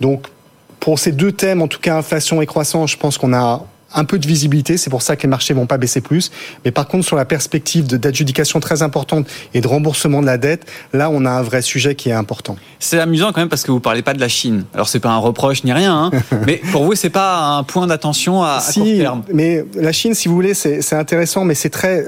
[0.00, 0.26] Donc,
[0.80, 3.64] pour ces deux thèmes, en tout cas inflation et croissance, je pense qu'on a
[3.94, 4.76] un peu de visibilité.
[4.76, 6.30] C'est pour ça que les marchés vont pas baisser plus.
[6.64, 10.66] Mais par contre, sur la perspective d'adjudication très importante et de remboursement de la dette,
[10.92, 12.56] là, on a un vrai sujet qui est important.
[12.78, 14.64] C'est amusant quand même parce que vous parlez pas de la Chine.
[14.74, 16.10] Alors c'est pas un reproche ni rien, hein,
[16.46, 19.22] mais pour vous, c'est pas un point d'attention à, si, à court terme.
[19.32, 22.06] Mais la Chine, si vous voulez, c'est intéressant, mais c'est très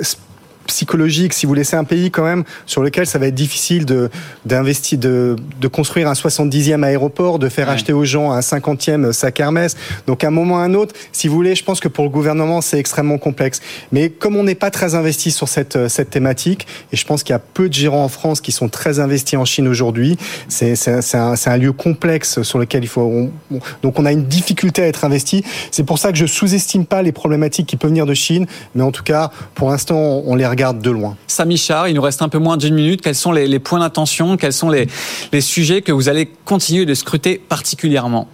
[0.67, 4.11] psychologique si vous laissez un pays quand même sur lequel ça va être difficile de
[4.45, 7.75] d'investir de, de construire un 70e aéroport de faire ouais.
[7.75, 9.77] acheter aux gens un 50e sac Hermès.
[10.07, 12.05] Donc à un moment ou à un autre si vous voulez je pense que pour
[12.05, 13.61] le gouvernement c'est extrêmement complexe.
[13.93, 17.33] Mais comme on n'est pas très investi sur cette cette thématique et je pense qu'il
[17.33, 20.17] y a peu de gérants en France qui sont très investis en Chine aujourd'hui
[20.49, 24.25] c'est c'est un, un lieu complexe sur lequel il faut on, donc on a une
[24.25, 25.45] difficulté à être investi.
[25.71, 28.83] C'est pour ça que je sous-estime pas les problématiques qui peuvent venir de Chine mais
[28.83, 31.17] en tout cas pour l'instant on les regarde de loin.
[31.27, 33.03] Samy Char, il nous reste un peu moins d'une minute.
[33.03, 34.89] Quels sont les, les points d'attention Quels sont les,
[35.33, 38.29] les sujets que vous allez continuer de scruter particulièrement?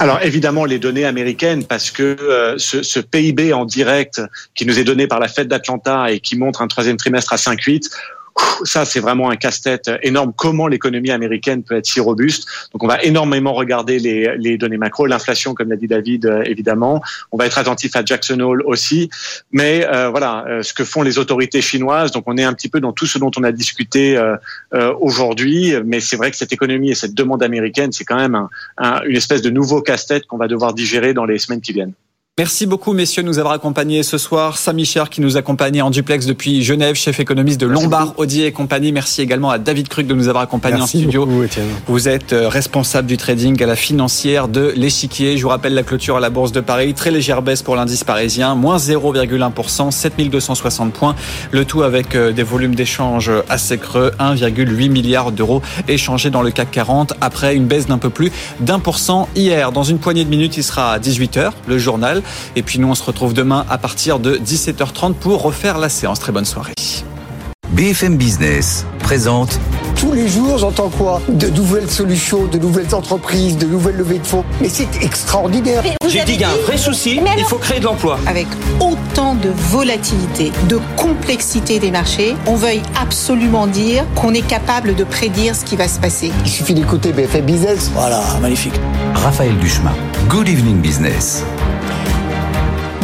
[0.00, 4.22] Alors évidemment les données américaines parce que euh, ce, ce, PIB en direct
[4.54, 7.36] qui nous est donné par la Fed d'Atlanta et qui montre un troisième trimestre à
[7.36, 7.90] 5,8
[8.64, 10.32] ça, c'est vraiment un casse-tête énorme.
[10.36, 12.48] Comment l'économie américaine peut être si robuste?
[12.72, 17.02] Donc, on va énormément regarder les, données macro, l'inflation, comme l'a dit David, euh, évidemment.
[17.32, 19.10] On va être attentif à Jackson Hole aussi.
[19.52, 22.10] Mais euh, voilà, euh, ce que font les autorités chinoises.
[22.10, 24.36] Donc, on est un petit peu dans tout ce dont on a discuté euh,
[24.74, 25.74] euh aujourd'hui.
[25.84, 28.48] Mais c'est vrai que cette économie et cette demande américaine, c'est quand même un,
[28.78, 31.92] un, une espèce de nouveau casse-tête qu'on va devoir digérer dans les semaines qui viennent.
[32.38, 34.58] Merci beaucoup, messieurs, de nous avoir accompagnés ce soir.
[34.58, 38.52] Samy Cher qui nous accompagne en duplex depuis Genève, chef économiste de Lombard, Audier et
[38.52, 38.92] compagnie.
[38.92, 41.26] Merci également à David Cruc de nous avoir accompagnés en studio.
[41.26, 41.42] Beaucoup,
[41.88, 45.36] Vous êtes euh, responsable du trading à la financière de l'échiquier.
[45.36, 46.94] Je vous rappelle la clôture à la Bourse de Paris.
[46.94, 51.16] Très légère baisse pour l'indice parisien, moins 0,1%, 7260 points.
[51.50, 56.52] Le tout avec euh, des volumes d'échange assez creux, 1,8 milliard d'euros échangés dans le
[56.52, 59.72] CAC 40 après une baisse d'un peu plus d'un pour cent hier.
[59.72, 62.22] Dans une poignée de minutes, il sera à 18h, le journal.
[62.56, 66.20] Et puis nous, on se retrouve demain à partir de 17h30 pour refaire la séance.
[66.20, 66.74] Très bonne soirée.
[67.72, 69.60] BFM Business présente.
[69.94, 71.20] Tous les jours, j'entends quoi?
[71.28, 74.44] De nouvelles solutions, de nouvelles entreprises, de nouvelles levées de fonds.
[74.60, 75.82] Mais c'est extraordinaire.
[76.08, 78.18] J'ai dit qu'il y a un vrai souci, il faut créer de l'emploi.
[78.26, 78.46] Avec
[78.80, 85.04] autant de volatilité, de complexité des marchés, on veuille absolument dire qu'on est capable de
[85.04, 86.32] prédire ce qui va se passer.
[86.44, 87.90] Il suffit d'écouter BFM Business.
[87.92, 88.80] Voilà, magnifique.
[89.14, 89.94] Raphaël Duchemin.
[90.28, 91.44] Good evening business.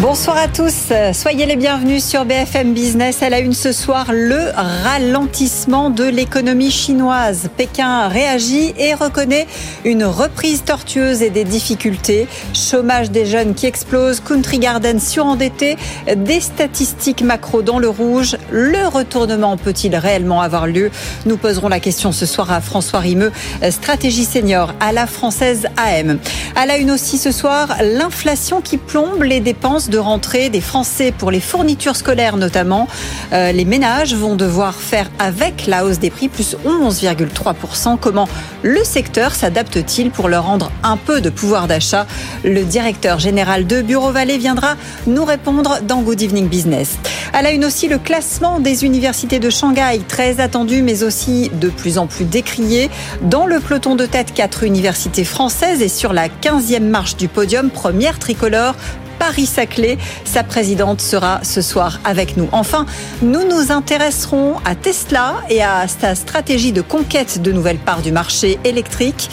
[0.06, 3.22] Bonsoir à tous, soyez les bienvenus sur BFM Business.
[3.22, 7.48] À la une ce soir, le ralentissement de l'économie chinoise.
[7.56, 9.46] Pékin réagit et reconnaît
[9.86, 12.28] une reprise tortueuse et des difficultés.
[12.52, 15.78] Chômage des jeunes qui explose, Country Garden surendetté,
[16.14, 18.36] des statistiques macro dans le rouge.
[18.50, 20.90] Le retournement peut-il réellement avoir lieu?
[21.24, 23.32] Nous poserons la question ce soir à François Rimeux,
[23.70, 26.18] stratégie senior à la française AM.
[26.56, 30.60] À la une aussi ce soir, l'inflation qui plombe les dépenses de de rentrée des
[30.60, 32.88] Français pour les fournitures scolaires notamment.
[33.32, 37.96] Euh, les ménages vont devoir faire avec la hausse des prix, plus 11,3%.
[38.00, 38.28] Comment
[38.64, 42.08] le secteur s'adapte-t-il pour leur rendre un peu de pouvoir d'achat?
[42.42, 44.74] Le directeur général de Bureau Vallée viendra
[45.06, 46.98] nous répondre dans Good Evening Business.
[47.32, 51.68] À la une aussi, le classement des universités de Shanghai, très attendu mais aussi de
[51.68, 52.90] plus en plus décrié.
[53.22, 57.70] Dans le peloton de tête, quatre universités françaises et sur la 15e marche du podium,
[57.70, 58.74] première tricolore
[59.18, 59.98] Paris-Saclay.
[60.24, 62.48] Sa présidente sera ce soir avec nous.
[62.52, 62.86] Enfin,
[63.22, 68.12] nous nous intéresserons à Tesla et à sa stratégie de conquête de nouvelles parts du
[68.12, 69.30] marché électrique.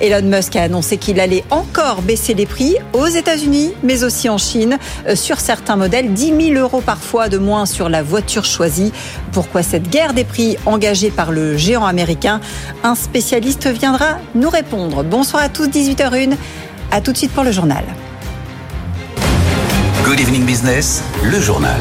[0.00, 4.38] Elon Musk a annoncé qu'il allait encore baisser les prix aux États-Unis, mais aussi en
[4.38, 8.92] Chine, euh, sur certains modèles, 10 000 euros parfois de moins sur la voiture choisie.
[9.32, 12.40] Pourquoi cette guerre des prix engagée par le géant américain?
[12.82, 15.02] Un spécialiste viendra nous répondre.
[15.04, 16.36] Bonsoir à tous, 18h01.
[16.90, 17.84] À tout de suite pour le journal.
[20.04, 21.80] Good Evening Business, le journal.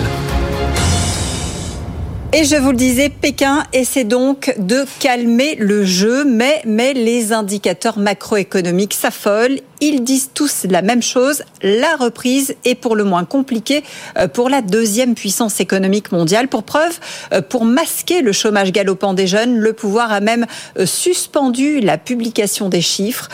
[2.32, 7.34] Et je vous le disais, Pékin essaie donc de calmer le jeu, mais, mais les
[7.34, 9.60] indicateurs macroéconomiques s'affolent.
[9.86, 11.43] Ils disent tous la même chose.
[11.62, 13.84] La reprise est pour le moins compliquée
[14.17, 16.48] euh, pour la deuxième puissance économique mondiale.
[16.48, 16.98] Pour preuve,
[17.34, 20.46] euh, pour masquer le chômage galopant des jeunes, le pouvoir a même
[20.80, 23.28] euh, suspendu la publication des chiffres.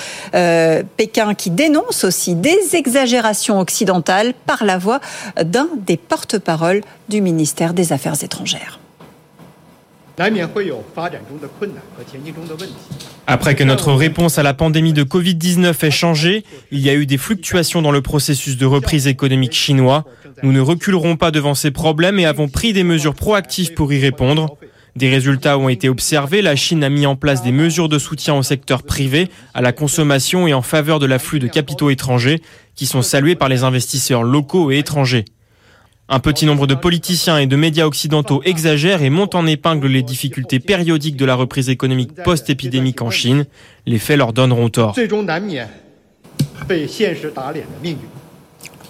[0.98, 5.02] Pékin qui dénonce aussi des exagérations occidentales par la voix
[5.44, 8.80] d'un des porte-paroles du ministère des Affaires étrangères.
[13.26, 17.06] Après que notre réponse à la pandémie de Covid-19 ait changé, il y a eu
[17.06, 20.04] des fluctuations dans le processus de reprise économique chinois.
[20.44, 24.00] Nous ne reculerons pas devant ces problèmes et avons pris des mesures proactives pour y
[24.02, 24.58] répondre.
[24.98, 26.42] Des résultats ont été observés.
[26.42, 29.72] La Chine a mis en place des mesures de soutien au secteur privé, à la
[29.72, 32.42] consommation et en faveur de l'afflux de capitaux étrangers,
[32.76, 35.24] qui sont salués par les investisseurs locaux et étrangers.
[36.12, 40.02] Un petit nombre de politiciens et de médias occidentaux exagèrent et montent en épingle les
[40.02, 43.46] difficultés périodiques de la reprise économique post-épidémique en Chine.
[43.86, 44.96] Les faits leur donneront tort.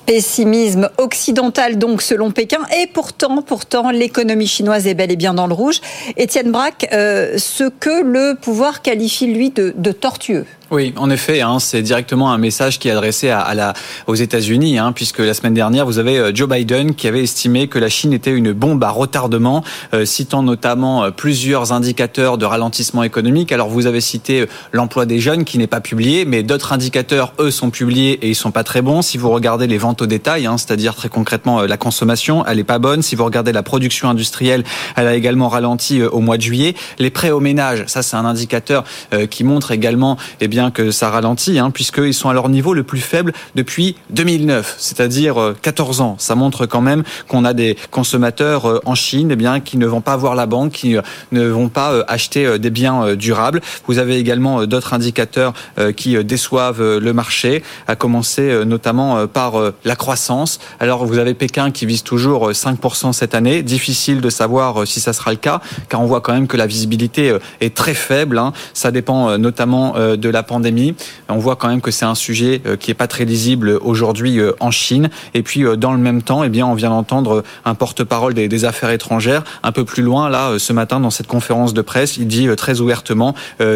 [0.06, 5.46] Pessimisme occidental donc selon Pékin et pourtant, pourtant l'économie chinoise est bel et bien dans
[5.46, 5.82] le rouge.
[6.16, 10.46] Étienne Braque, euh, ce que le pouvoir qualifie lui de, de tortueux.
[10.72, 13.74] Oui, en effet, hein, c'est directement un message qui est adressé à, la,
[14.06, 17.68] aux États-Unis, hein, puisque la semaine dernière, vous avez euh, Joe Biden qui avait estimé
[17.68, 19.64] que la Chine était une bombe à retardement,
[19.96, 23.52] euh, citant notamment euh, plusieurs indicateurs de ralentissement économique.
[23.52, 27.50] Alors, vous avez cité l'emploi des jeunes qui n'est pas publié, mais d'autres indicateurs, eux,
[27.50, 29.02] sont publiés et ils sont pas très bons.
[29.02, 32.64] Si vous regardez les ventes au détail, hein, c'est-à-dire très concrètement la consommation, elle est
[32.64, 33.02] pas bonne.
[33.02, 34.64] Si vous regardez la production industrielle,
[34.96, 36.76] elle a également ralenti au mois de juillet.
[37.00, 38.84] Les prêts au ménage, ça c'est un indicateur
[39.32, 42.84] qui montre également, eh bien que ça ralentit, hein, puisqu'ils sont à leur niveau le
[42.84, 46.16] plus faible depuis 2009, c'est-à-dire 14 euh, ans.
[46.18, 49.88] Ça montre quand même qu'on a des consommateurs euh, en Chine eh bien, qui ne
[49.88, 53.62] vont pas voir la banque, qui euh, ne vont pas acheter des biens durables.
[53.88, 55.54] Vous avez également d'autres indicateurs
[55.96, 60.60] qui déçoivent le marché, à commencer notamment par la croissance.
[60.80, 63.62] Alors vous avez Pékin qui vise toujours 5% cette année.
[63.64, 66.68] Difficile de savoir si ça sera le cas, car on voit quand même que la
[66.68, 68.38] visibilité est très faible.
[68.38, 68.54] Hein.
[68.74, 70.96] Ça dépend notamment de la pandémie.
[71.30, 74.40] On voit quand même que c'est un sujet euh, qui est pas très lisible aujourd'hui
[74.40, 75.10] euh, en Chine.
[75.36, 78.66] Et puis euh, dans le même temps, eh bien, on vient d'entendre un porte-parole des,
[78.66, 82.18] affaires étrangères un peu plus loin là ce matin dans cette conférence de presse.
[82.18, 83.36] Il dit très ouvertement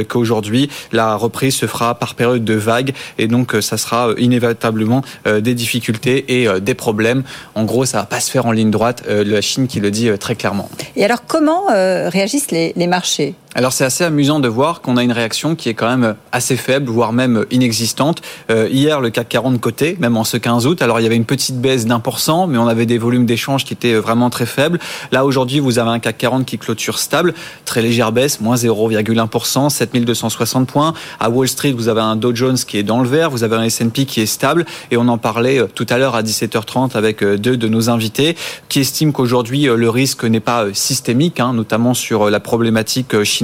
[0.10, 5.54] qu'aujourd'hui la reprise se fera par période de vagues et donc ça sera inévitablement des
[5.54, 7.24] difficultés et des problèmes.
[7.56, 9.04] En gros, ça va pas se faire en ligne droite.
[9.08, 10.70] La Chine qui le dit très clairement.
[10.98, 13.36] Et alors comment réagissent les marchés?
[13.56, 16.58] Alors c'est assez amusant de voir qu'on a une réaction qui est quand même assez
[16.58, 18.22] faible, voire même inexistante.
[18.50, 21.16] Euh, hier, le CAC 40 côté, même en ce 15 août, alors il y avait
[21.16, 24.32] une petite baisse d'un pour cent, mais on avait des volumes d'échanges qui étaient vraiment
[24.32, 24.80] très faibles.
[25.12, 29.70] Là aujourd'hui, vous avez un CAC 40 qui clôture stable, très légère baisse, moins 0,1%,
[29.70, 30.96] 7260 points.
[31.20, 33.56] À Wall Street, vous avez un Dow Jones qui est dans le vert, vous avez
[33.56, 36.98] un S&P qui est stable, et on en parlait euh, tout à l'heure à 17h30
[36.98, 38.36] avec euh, deux de nos invités
[38.68, 43.43] qui estiment qu'aujourd'hui le risque n'est pas systémique, hein, notamment sur la problématique chinoise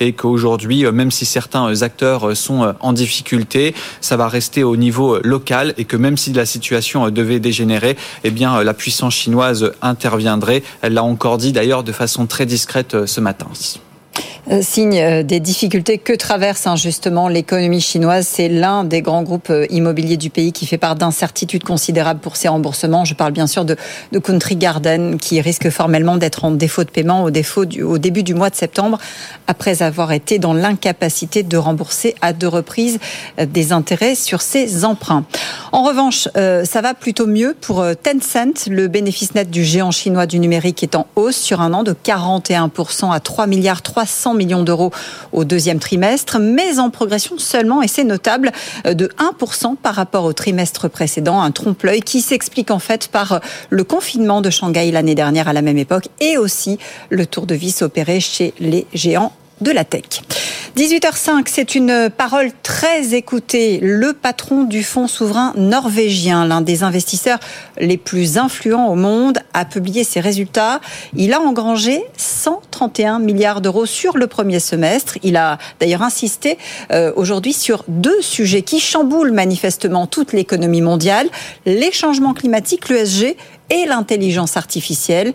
[0.00, 4.64] et qu'aujourd'hui, euh, même si certains euh, acteurs euh, sont en difficulté, ça va rester
[4.64, 9.14] au niveau local et que même si la situation devait dégénérer, eh bien, la puissance
[9.14, 10.62] chinoise interviendrait.
[10.82, 13.46] Elle l'a encore dit d'ailleurs de façon très discrète ce matin.
[14.50, 18.26] Euh, signe euh, des difficultés que traverse hein, justement l'économie chinoise.
[18.30, 22.36] C'est l'un des grands groupes euh, immobiliers du pays qui fait part d'incertitudes considérables pour
[22.36, 23.06] ses remboursements.
[23.06, 23.76] Je parle bien sûr de,
[24.22, 28.54] Country Garden qui risque formellement d'être en défaut de paiement au début du mois de
[28.54, 28.98] septembre
[29.46, 32.98] après avoir été dans l'incapacité de rembourser à deux reprises
[33.38, 35.24] des intérêts sur ses emprunts.
[35.72, 38.68] En revanche, ça va plutôt mieux pour Tencent.
[38.68, 41.92] Le bénéfice net du géant chinois du numérique est en hausse sur un an de
[41.92, 44.90] 41% à 3 milliards 300 millions d'euros
[45.32, 48.52] au deuxième trimestre, mais en progression seulement, et c'est notable,
[48.84, 49.08] de
[49.40, 53.40] 1% par rapport au trimestre précédent, un trompe-l'œil qui s'explique en fait par
[53.70, 57.54] le confinement de Shanghai l'année dernière à la même époque et aussi le tour de
[57.54, 59.32] vis opéré chez les géants
[59.64, 60.22] de la tech.
[60.76, 63.78] 18h05, c'est une parole très écoutée.
[63.80, 67.38] Le patron du fonds souverain norvégien, l'un des investisseurs
[67.78, 70.80] les plus influents au monde, a publié ses résultats.
[71.14, 75.16] Il a engrangé 131 milliards d'euros sur le premier semestre.
[75.22, 76.58] Il a d'ailleurs insisté
[76.90, 81.28] euh, aujourd'hui sur deux sujets qui chamboulent manifestement toute l'économie mondiale,
[81.66, 83.36] les changements climatiques, l'ESG
[83.74, 85.32] et l'intelligence artificielle.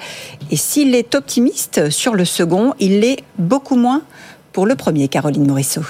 [0.50, 4.02] Et s'il est optimiste sur le second, il l'est beaucoup moins
[4.54, 5.84] pour le premier, Caroline Morisseau.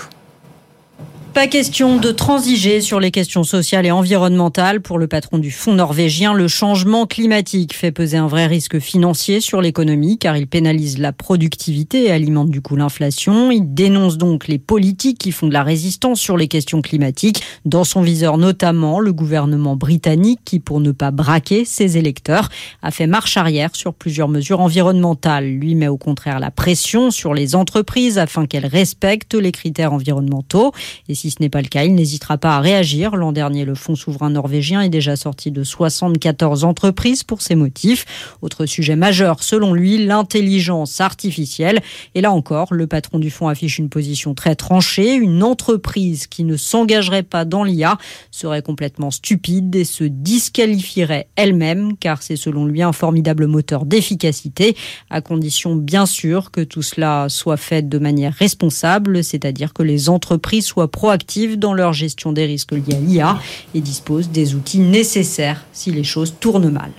[1.40, 4.82] Pas question de transiger sur les questions sociales et environnementales.
[4.82, 9.40] Pour le patron du fonds norvégien, le changement climatique fait peser un vrai risque financier
[9.40, 13.52] sur l'économie car il pénalise la productivité et alimente du coup l'inflation.
[13.52, 17.42] Il dénonce donc les politiques qui font de la résistance sur les questions climatiques.
[17.64, 22.50] Dans son viseur notamment le gouvernement britannique qui, pour ne pas braquer ses électeurs,
[22.82, 25.48] a fait marche arrière sur plusieurs mesures environnementales.
[25.48, 30.74] Lui met au contraire la pression sur les entreprises afin qu'elles respectent les critères environnementaux.
[31.08, 33.16] Et si ce n'est pas le cas, il n'hésitera pas à réagir.
[33.16, 38.06] L'an dernier, le Fonds souverain norvégien est déjà sorti de 74 entreprises pour ces motifs.
[38.42, 41.82] Autre sujet majeur, selon lui, l'intelligence artificielle.
[42.16, 45.16] Et là encore, le patron du fonds affiche une position très tranchée.
[45.16, 47.98] Une entreprise qui ne s'engagerait pas dans l'IA
[48.32, 54.76] serait complètement stupide et se disqualifierait elle-même, car c'est selon lui un formidable moteur d'efficacité,
[55.10, 60.10] à condition bien sûr que tout cela soit fait de manière responsable, c'est-à-dire que les
[60.10, 63.40] entreprises soient pro proactifs dans leur gestion des risques liés à l'IA
[63.74, 66.92] et disposent des outils nécessaires si les choses tournent mal.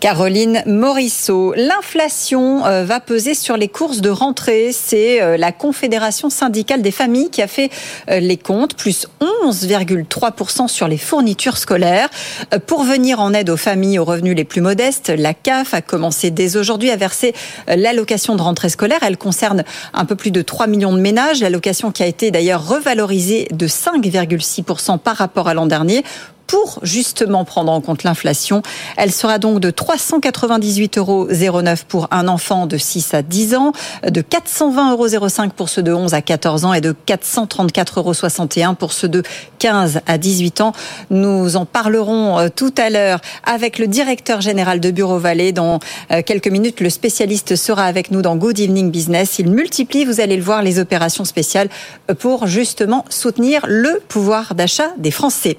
[0.00, 1.52] Caroline Morisseau.
[1.54, 4.70] L'inflation euh, va peser sur les courses de rentrée.
[4.72, 7.70] C'est euh, la Confédération syndicale des familles qui a fait
[8.08, 9.06] euh, les comptes, plus
[9.44, 12.08] 11,3% sur les fournitures scolaires.
[12.66, 16.30] Pour venir en aide aux familles aux revenus les plus modestes, la CAF a commencé
[16.30, 17.34] dès aujourd'hui à verser
[17.68, 19.00] l'allocation de rentrée scolaire.
[19.02, 21.40] Elle concerne un peu plus de 3 millions de ménages.
[21.42, 26.04] L'allocation qui a été d'ailleurs revalorisée de 5,6% par rapport à l'an dernier
[26.50, 28.62] pour justement prendre en compte l'inflation.
[28.96, 31.28] Elle sera donc de 398,09 euros
[31.86, 36.12] pour un enfant de 6 à 10 ans, de 420,05 euros pour ceux de 11
[36.12, 39.22] à 14 ans et de 434,61 euros pour ceux de
[39.60, 40.72] 15 à 18 ans.
[41.10, 45.52] Nous en parlerons euh, tout à l'heure avec le directeur général de Bureau Vallée.
[45.52, 45.78] Dans
[46.10, 49.38] euh, quelques minutes, le spécialiste sera avec nous dans Good Evening Business.
[49.38, 51.68] Il multiplie, vous allez le voir, les opérations spéciales
[52.18, 55.56] pour justement soutenir le pouvoir d'achat des Français.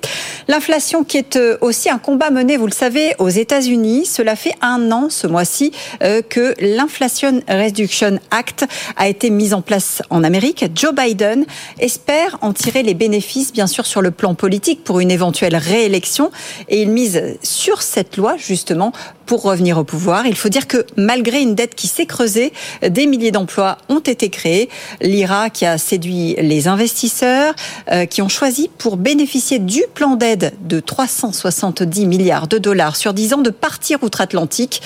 [0.50, 4.06] L'inflation qui est euh, aussi un combat mené, vous le savez, aux États-Unis.
[4.06, 8.66] Cela fait un an ce mois-ci euh, que l'Inflation Reduction Act
[8.98, 10.66] a été mise en place en Amérique.
[10.74, 11.46] Joe Biden
[11.80, 16.32] espère en tirer les bénéfices, bien sûr, sur le plan politique pour une éventuelle réélection.
[16.68, 18.92] Et il mise sur cette loi, justement,
[19.28, 20.26] pour revenir au pouvoir.
[20.26, 24.30] Il faut dire que malgré une dette qui s'est creusée, des milliers d'emplois ont été
[24.30, 24.68] créés.
[25.00, 27.54] L'IRA qui a séduit les investisseurs,
[27.92, 33.14] euh, qui ont choisi pour bénéficier du plan d'aide de 370 milliards de dollars sur
[33.14, 34.82] 10 ans de partir outre-Atlantique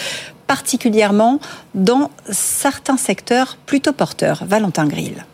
[0.47, 1.39] particulièrement
[1.73, 4.43] dans certains secteurs plutôt porteurs.
[4.45, 5.25] Valentin Grill.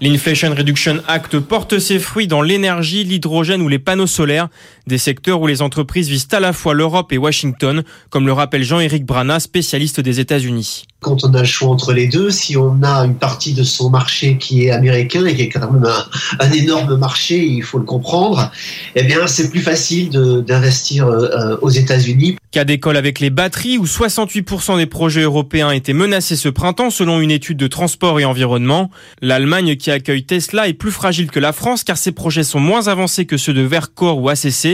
[0.00, 4.48] L'Inflation Reduction Act porte ses fruits dans l'énergie, l'hydrogène ou les panneaux solaires,
[4.86, 8.62] des secteurs où les entreprises visent à la fois l'Europe et Washington, comme le rappelle
[8.62, 10.84] Jean-Éric Brana, spécialiste des États-Unis.
[11.00, 13.90] Quand on a le choix entre les deux, si on a une partie de son
[13.90, 15.86] marché qui est américain et qui est quand même
[16.40, 18.50] un, énorme marché, il faut le comprendre,
[18.94, 22.36] eh bien c'est plus facile d'investir euh, aux États-Unis.
[22.54, 27.20] Cas d'école avec les batteries où 68% des projets européens étaient menacés ce printemps selon
[27.20, 28.90] une étude de transport et environnement.
[29.20, 32.86] L'Allemagne qui accueille Tesla est plus fragile que la France car ses projets sont moins
[32.86, 34.73] avancés que ceux de Vercor ou ACC.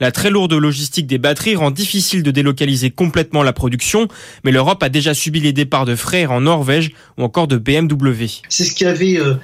[0.00, 4.06] La très lourde logistique des batteries rend difficile de délocaliser complètement la production,
[4.44, 8.26] mais l'Europe a déjà subi les départs de frères en Norvège ou encore de BMW.
[8.48, 9.34] C'est ce qui avait euh,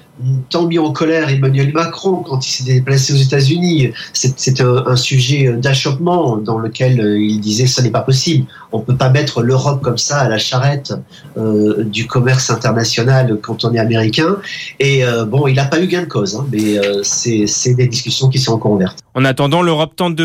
[0.50, 3.90] tant mis en colère Emmanuel Macron quand il s'est déplacé aux États-Unis.
[4.12, 8.46] C'est un, un, sujet d'achoppement dans lequel euh, il disait ce n'est pas possible.
[8.74, 10.92] On ne peut pas mettre l'Europe comme ça à la charrette
[11.36, 14.38] euh, du commerce international quand on est américain.
[14.80, 17.86] Et euh, bon, il n'a pas eu gain de cause, hein, mais euh, c'est des
[17.86, 18.98] discussions qui sont encore ouvertes.
[19.14, 20.24] En attendant, l'Europe tente de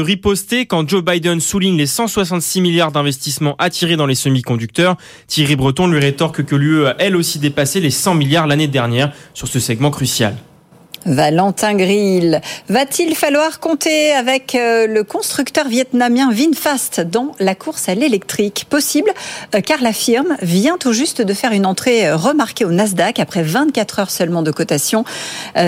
[0.68, 4.98] quand Joe Biden souligne les 166 milliards d'investissements attirés dans les semi-conducteurs.
[5.28, 9.14] Thierry Breton lui rétorque que l'UE a elle aussi dépassé les 100 milliards l'année dernière
[9.34, 10.36] sur ce segment crucial.
[11.06, 12.42] Valentin Grill.
[12.68, 18.66] Va-t-il falloir compter avec euh, le constructeur vietnamien VinFast dans la course à l'électrique?
[18.70, 19.12] Possible,
[19.56, 23.20] euh, car la firme vient tout juste de faire une entrée euh, remarquée au Nasdaq
[23.20, 25.04] après 24 heures seulement de cotation.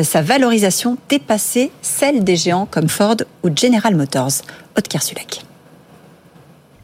[0.04, 4.42] Sa valorisation dépassait celle des géants comme Ford ou General Motors.
[4.78, 5.51] Haute.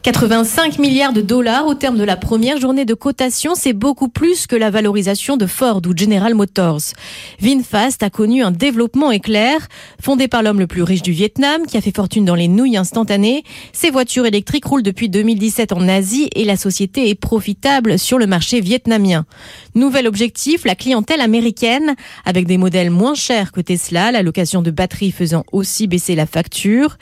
[0.02, 4.46] 85 milliards de dollars au terme de la première journée de cotation, c'est beaucoup plus
[4.46, 6.94] que la valorisation de Ford ou General Motors.
[7.40, 9.66] VinFast a connu un développement éclair.
[10.00, 12.76] Fondé par l'homme le plus riche du Vietnam, qui a fait fortune dans les nouilles
[12.76, 13.42] instantanées,
[13.72, 18.28] ses voitures électriques roulent depuis 2017 en Asie et la société est profitable sur le
[18.28, 19.26] marché vietnamien.
[19.78, 24.72] Nouvel objectif, la clientèle américaine, avec des modèles moins chers que Tesla, la location de
[24.72, 26.98] batteries faisant aussi baisser la facture.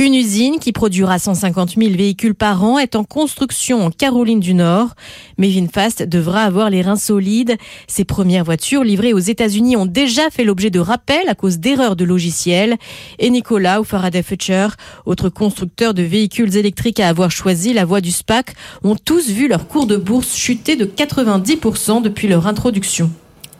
[0.00, 4.54] Une usine qui produira 150 000 véhicules par an est en construction en Caroline du
[4.54, 4.96] Nord.
[5.38, 7.56] Mais VinFast devra avoir les reins solides.
[7.86, 11.94] Ses premières voitures livrées aux États-Unis ont déjà fait l'objet de rappels à cause d'erreurs
[11.94, 12.76] de logiciels.
[13.20, 14.74] Et Nicolas ou Faraday Future,
[15.04, 19.46] autres constructeurs de véhicules électriques à avoir choisi la voie du SPAC, ont tous vu
[19.46, 23.10] leur cours de bourse chuter de 90% depuis leur introduction.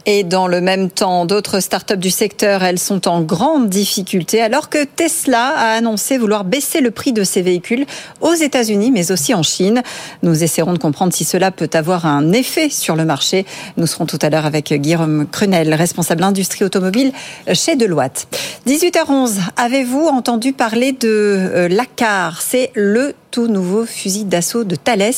[0.09, 4.71] Et dans le même temps, d'autres startups du secteur, elles sont en grande difficulté alors
[4.71, 7.87] que Tesla a annoncé vouloir baisser le prix de ses véhicules
[8.21, 9.83] aux États-Unis mais aussi en Chine.
[10.23, 13.47] Nous essaierons de comprendre si cela peut avoir un effet sur le marché.
[13.77, 17.11] Nous serons tout à l'heure avec Guillaume Crunel, responsable industrie automobile
[17.53, 18.29] chez Deloitte.
[18.69, 22.43] 18h11, avez-vous entendu parler de euh, l'ACAR?
[22.43, 25.13] C'est le tout nouveau fusil d'assaut de Thales.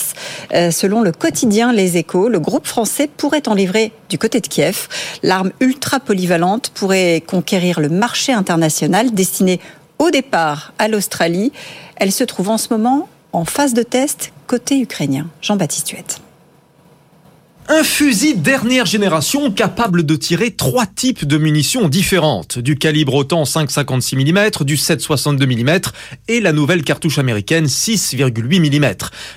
[0.52, 4.48] Euh, selon le quotidien Les Échos, le groupe français pourrait en livrer du côté de
[4.48, 4.88] Kiev.
[5.22, 9.60] L'arme ultra polyvalente pourrait conquérir le marché international destiné
[10.00, 11.52] au départ à l'Australie.
[11.94, 15.28] Elle se trouve en ce moment en phase de test côté ukrainien.
[15.40, 16.20] Jean-Baptiste Huette.
[17.70, 23.42] Un fusil dernière génération capable de tirer trois types de munitions différentes, du calibre autant
[23.42, 25.80] 5,56 mm, du 7,62 mm
[26.28, 28.94] et la nouvelle cartouche américaine 6,8 mm.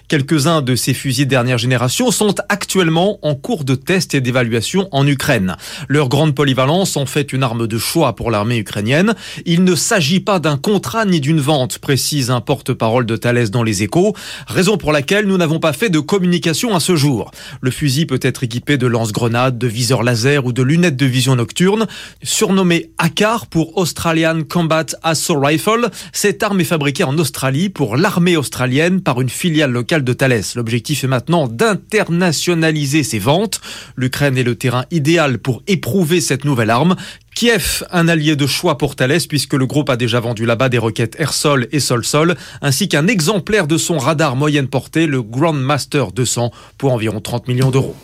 [0.07, 5.05] Quelques-uns de ces fusils dernière génération sont actuellement en cours de test et d'évaluation en
[5.05, 5.57] Ukraine.
[5.89, 9.13] Leur grande polyvalence en fait une arme de choix pour l'armée ukrainienne.
[9.45, 13.63] Il ne s'agit pas d'un contrat ni d'une vente, précise un porte-parole de Thales dans
[13.63, 14.15] les échos,
[14.47, 17.31] raison pour laquelle nous n'avons pas fait de communication à ce jour.
[17.59, 21.35] Le fusil peut être équipé de lance-grenades, de viseurs laser ou de lunettes de vision
[21.35, 21.87] nocturne.
[22.23, 28.37] Surnommé ACAR pour Australian Combat Assault Rifle, cette arme est fabriquée en Australie pour l'armée
[28.37, 30.43] australienne par une filiale locale de Thales.
[30.55, 33.61] L'objectif est maintenant d'internationaliser ses ventes.
[33.95, 36.95] L'Ukraine est le terrain idéal pour éprouver cette nouvelle arme
[37.35, 40.77] Kiev, un allié de choix pour Thales puisque le groupe a déjà vendu là-bas des
[40.77, 46.51] roquettes air-sol et sol-sol, ainsi qu'un exemplaire de son radar moyenne portée, le Grandmaster 200,
[46.77, 47.95] pour environ 30 millions d'euros.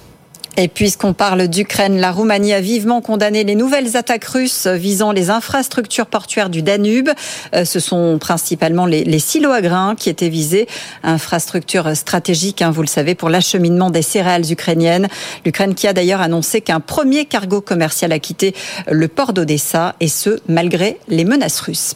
[0.60, 5.30] Et puisqu'on parle d'Ukraine, la Roumanie a vivement condamné les nouvelles attaques russes visant les
[5.30, 7.10] infrastructures portuaires du Danube.
[7.54, 10.68] Euh, ce sont principalement les, silos à grains qui étaient visés,
[11.04, 15.10] infrastructure stratégique, hein, vous le savez, pour l'acheminement des céréales ukrainiennes.
[15.46, 18.56] L'Ukraine qui a d'ailleurs annoncé qu'un premier cargo commercial a quitté
[18.90, 21.94] le port d'Odessa, et ce, malgré les menaces russes.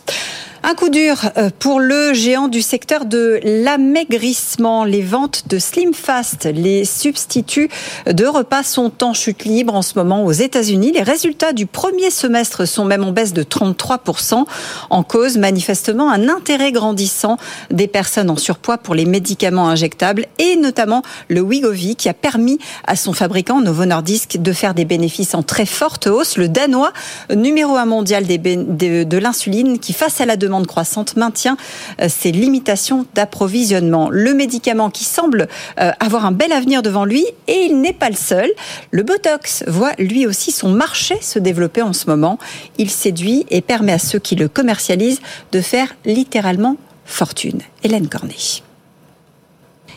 [0.64, 4.84] Un coup dur euh, pour le géant du secteur de l'amaigrissement.
[4.84, 7.68] Les ventes de Slim Fast, les substituts
[8.06, 10.92] de repas sont en chute libre en ce moment aux États-Unis.
[10.92, 14.46] Les résultats du premier semestre sont même en baisse de 33%.
[14.92, 17.38] En cause, manifestement, un intérêt grandissant
[17.72, 22.60] des personnes en surpoids pour les médicaments injectables et notamment le Wegovy qui a permis
[22.86, 26.38] à son fabricant Novo Nordisk de faire des bénéfices en très forte hausse.
[26.38, 26.94] Le Danois,
[27.36, 31.56] numéro un mondial de l'insuline, qui face à la demande demande croissante maintient
[32.02, 34.10] euh, ses limitations d'approvisionnement.
[34.12, 35.48] Le médicament qui semble
[35.80, 38.50] euh, avoir un bel avenir devant lui, et il n'est pas le seul.
[38.92, 42.38] Le Botox voit lui aussi son marché se développer en ce moment.
[42.78, 45.22] Il séduit et permet à ceux qui le commercialisent
[45.54, 46.76] de faire littéralement
[47.06, 47.62] fortune.
[47.84, 48.36] Hélène Cornet.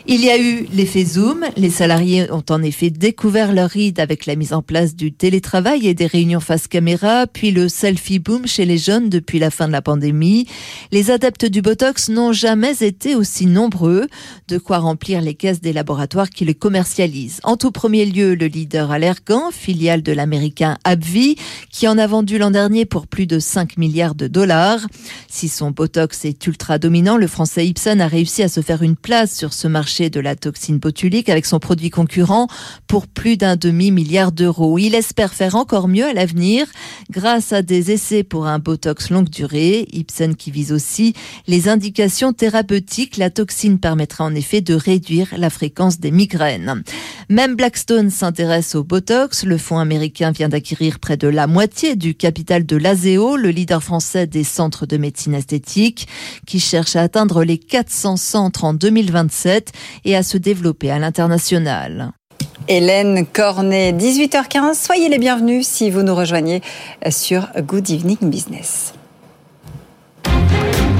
[0.07, 1.45] Il y a eu l'effet Zoom.
[1.57, 5.87] Les salariés ont en effet découvert leur ride avec la mise en place du télétravail
[5.87, 9.65] et des réunions face caméra, puis le selfie boom chez les jeunes depuis la fin
[9.65, 10.45] de la pandémie.
[10.91, 14.07] Les adeptes du Botox n'ont jamais été aussi nombreux,
[14.47, 17.39] de quoi remplir les caisses des laboratoires qui le commercialisent.
[17.43, 21.35] En tout premier lieu, le leader Allergan, filiale de l'américain AbbVie,
[21.71, 24.85] qui en a vendu l'an dernier pour plus de 5 milliards de dollars.
[25.29, 28.97] Si son Botox est ultra dominant, le français Ipsen a réussi à se faire une
[28.97, 32.47] place sur ce marché de la toxine botulique avec son produit concurrent
[32.87, 34.77] pour plus d'un demi-milliard d'euros.
[34.77, 36.67] Il espère faire encore mieux à l'avenir
[37.09, 39.87] grâce à des essais pour un Botox longue durée.
[39.93, 41.13] Ipsen qui vise aussi
[41.47, 43.17] les indications thérapeutiques.
[43.17, 46.83] La toxine permettra en effet de réduire la fréquence des migraines.
[47.29, 49.45] Même Blackstone s'intéresse au Botox.
[49.45, 53.81] Le fonds américain vient d'acquérir près de la moitié du capital de l'ASEO, le leader
[53.81, 56.07] français des centres de médecine esthétique,
[56.45, 59.71] qui cherche à atteindre les 400 centres en 2027
[60.03, 62.11] et à se développer à l'international.
[62.67, 64.73] Hélène Cornet, 18h15.
[64.73, 66.61] Soyez les bienvenus si vous nous rejoignez
[67.09, 68.93] sur Good Evening Business.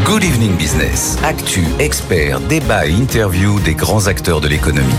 [0.06, 1.18] Good Evening Business.
[1.24, 4.94] Actu, experts, débat et interview des grands acteurs de l'économie.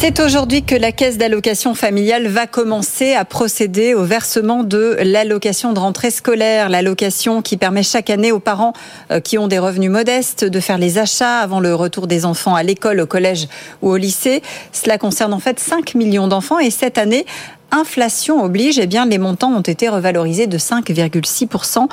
[0.00, 5.74] C'est aujourd'hui que la caisse d'allocation familiale va commencer à procéder au versement de l'allocation
[5.74, 8.72] de rentrée scolaire, l'allocation qui permet chaque année aux parents
[9.10, 12.54] euh, qui ont des revenus modestes de faire les achats avant le retour des enfants
[12.54, 13.46] à l'école, au collège
[13.82, 14.40] ou au lycée.
[14.72, 17.26] Cela concerne en fait 5 millions d'enfants et cette année,
[17.72, 21.88] inflation oblige, eh bien, les montants ont été revalorisés de 5,6%.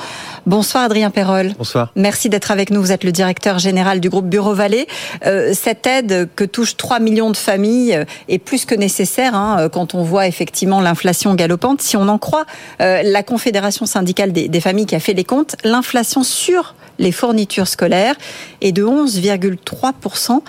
[0.46, 1.54] Bonsoir Adrien Perrol.
[1.58, 1.92] Bonsoir.
[1.96, 2.82] Merci d'être avec nous.
[2.82, 4.88] Vous êtes le directeur général du groupe Bureau Vallée.
[5.26, 9.58] Euh, cette aide que touche 3 millions de familles euh, est plus que nécessaire hein,
[9.60, 11.82] euh, quand on voit effectivement l'inflation galopante.
[11.82, 12.46] Si on en croit
[12.80, 17.68] la Confédération syndicale des, des familles qui a fait les comptes, l'inflation sur les fournitures
[17.68, 18.16] scolaires
[18.62, 20.42] est de 11,3%.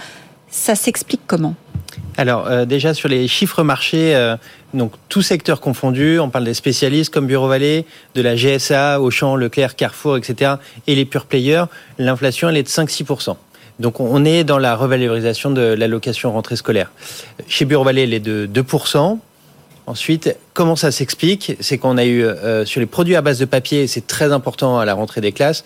[0.50, 1.54] Ça s'explique comment?
[2.18, 4.36] Alors euh, déjà sur les chiffres marchés, euh,
[4.74, 9.36] donc tout secteur confondu, on parle des spécialistes comme Bureau Vallée, de la GSA, Auchan,
[9.36, 10.54] Leclerc, Carrefour, etc.
[10.88, 11.64] et les pure players,
[11.98, 13.36] l'inflation elle est de 5-6%.
[13.78, 16.90] Donc on est dans la revalorisation de l'allocation rentrée scolaire.
[17.46, 19.18] Chez Bureau Vallée, elle est de 2%.
[19.86, 21.56] Ensuite, comment ça s'explique?
[21.60, 24.80] C'est qu'on a eu euh, sur les produits à base de papier, c'est très important
[24.80, 25.64] à la rentrée des classes,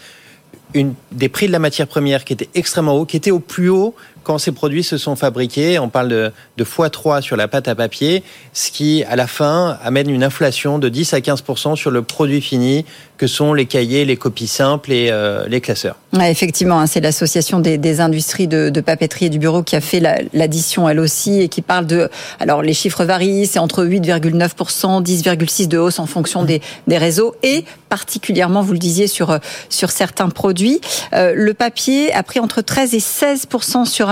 [0.75, 3.71] une, des prix de la matière première qui étaient extrêmement hauts, qui étaient au plus
[3.71, 5.79] haut quand ces produits se sont fabriqués.
[5.79, 9.79] On parle de, de x3 sur la pâte à papier, ce qui, à la fin,
[9.83, 12.85] amène une inflation de 10 à 15% sur le produit fini,
[13.23, 15.95] que sont les cahiers, les copies simples et euh, les classeurs.
[16.21, 19.81] Effectivement, hein, c'est l'association des, des, industries de, de, papeterie et du bureau qui a
[19.81, 20.01] fait
[20.33, 22.11] l'addition, elle aussi, et qui parle de...
[22.41, 27.37] Alors, les chiffres varient, c'est entre 8,9 10,6% de hausse en fonction des, des, réseaux,
[27.45, 30.81] et particulièrement, vous le disiez, sur, sur certains produits.
[31.13, 34.11] Euh, le papier a pris entre 13 et 16% sur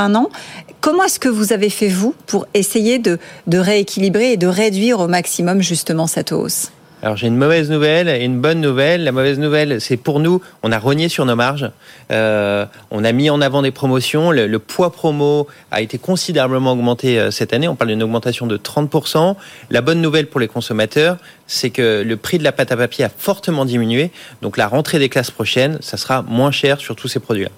[0.80, 3.18] Comment est-ce que vous avez fait, vous, pour essayer de,
[3.52, 6.72] rééquilibrer et de réduire au maximum justement cette hausse?
[7.02, 9.04] Alors j'ai une mauvaise nouvelle et une bonne nouvelle.
[9.04, 11.70] La mauvaise nouvelle, c'est pour nous, on a rogné sur nos marges.
[12.10, 14.30] Euh, on a mis en avant des promotions.
[14.30, 17.68] Le, le, poids promo a été considérablement augmenté euh, cette année.
[17.68, 19.34] On parle d'une augmentation de 30%.
[19.70, 23.04] La bonne nouvelle pour les consommateurs, c'est que le prix de la pâte à papier
[23.04, 24.10] a fortement diminué.
[24.42, 27.50] Donc la rentrée des classes prochaines, ça sera moins cher sur tous ces produits-là.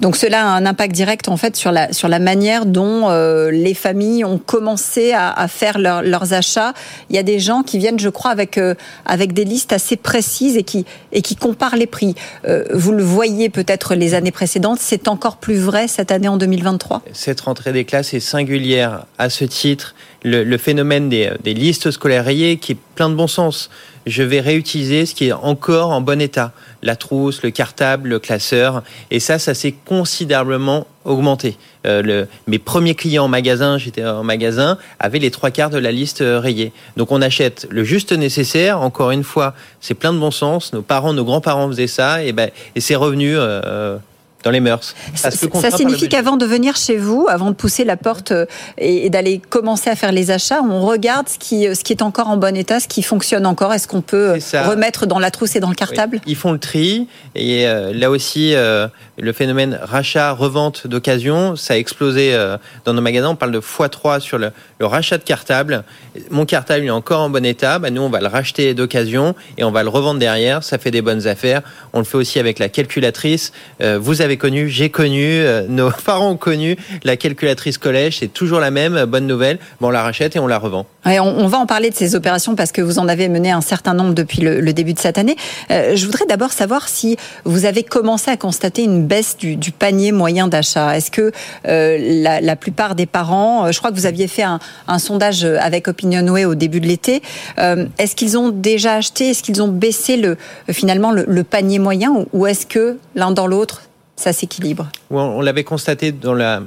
[0.00, 3.50] Donc cela a un impact direct en fait sur la sur la manière dont euh,
[3.50, 6.72] les familles ont commencé à, faire leur, leurs achats.
[7.10, 8.74] Il y a des gens qui viennent, je crois, avec euh,
[9.04, 12.14] avec des listes assez précises et qui et qui comparent les prix.
[12.46, 16.38] Euh, vous le voyez peut-être les années précédentes, c'est encore plus vrai cette année en
[16.38, 17.02] 2023.
[17.12, 19.94] Cette rentrée des classes est singulière à ce titre.
[20.22, 23.70] Le, le phénomène des, des listes scolaires rayées qui est plein de bon sens
[24.06, 28.18] je vais réutiliser ce qui est encore en bon état, la trousse, le cartable, le
[28.18, 31.56] classeur, et ça, ça s'est considérablement augmenté.
[31.86, 35.92] Euh, mes premiers clients en magasin, j'étais en magasin, avaient les trois quarts de la
[35.92, 36.72] liste euh, rayée.
[36.96, 38.80] Donc on achète le juste nécessaire.
[38.80, 40.72] Encore une fois, c'est plein de bon sens.
[40.72, 43.36] Nos parents, nos grands-parents faisaient ça, et ben, et c'est revenu.
[43.36, 43.96] Euh,
[44.42, 44.94] dans les mœurs.
[45.14, 48.46] Ça, ça signifie qu'avant de venir chez vous, avant de pousser la porte euh,
[48.78, 52.02] et, d'aller commencer à faire les achats, on regarde ce qui, euh, ce qui est
[52.02, 53.72] encore en bon état, ce qui fonctionne encore.
[53.72, 56.16] Est-ce qu'on peut euh, remettre dans la trousse et dans le cartable?
[56.24, 56.32] Oui.
[56.32, 58.88] Ils font le tri et euh, là aussi, euh,
[59.20, 63.30] le phénomène rachat-revente d'occasion, ça a explosé euh, dans nos magasins.
[63.30, 65.84] On parle de x3 sur le, rachat de cartable.
[66.30, 67.78] Mon cartable est encore en bon état.
[67.78, 70.64] Bah, nous, on va le racheter d'occasion et on va le revendre derrière.
[70.64, 71.62] Ça fait des bonnes affaires.
[71.92, 73.52] On le fait aussi avec la calculatrice.
[73.80, 78.60] vous avez connu, j'ai connu, euh, nos parents ont connu la calculatrice collège, c'est toujours
[78.60, 79.58] la même, bonne nouvelle.
[79.80, 80.86] Bon, on la rachète et on la revend.
[81.04, 83.94] On, va en parler de ces opérations parce que vous en avez mené un certain
[83.94, 85.36] nombre depuis le, début de cette année.
[85.70, 90.12] Euh, je voudrais d'abord savoir si vous avez commencé à constater une baisse du, panier
[90.12, 90.96] moyen d'achat.
[90.96, 91.32] Est-ce que
[91.66, 94.60] euh, la, plupart des parents, euh, je crois que vous aviez fait un,
[94.98, 97.20] sondage avec Opinionway au début de l'été,
[97.58, 100.36] euh, est-ce qu'ils ont déjà acheté, est-ce qu'ils ont baissé le,
[100.70, 103.82] finalement le, panier moyen ou est-ce que l'un dans l'autre
[104.14, 104.88] ça s'équilibre?
[105.10, 106.60] On l'avait constaté dans la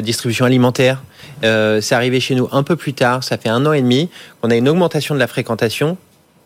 [0.00, 1.02] distribution alimentaire.
[1.42, 4.08] Euh, c'est arrivé chez nous un peu plus tard, ça fait un an et demi,
[4.40, 5.96] qu'on a une augmentation de la fréquentation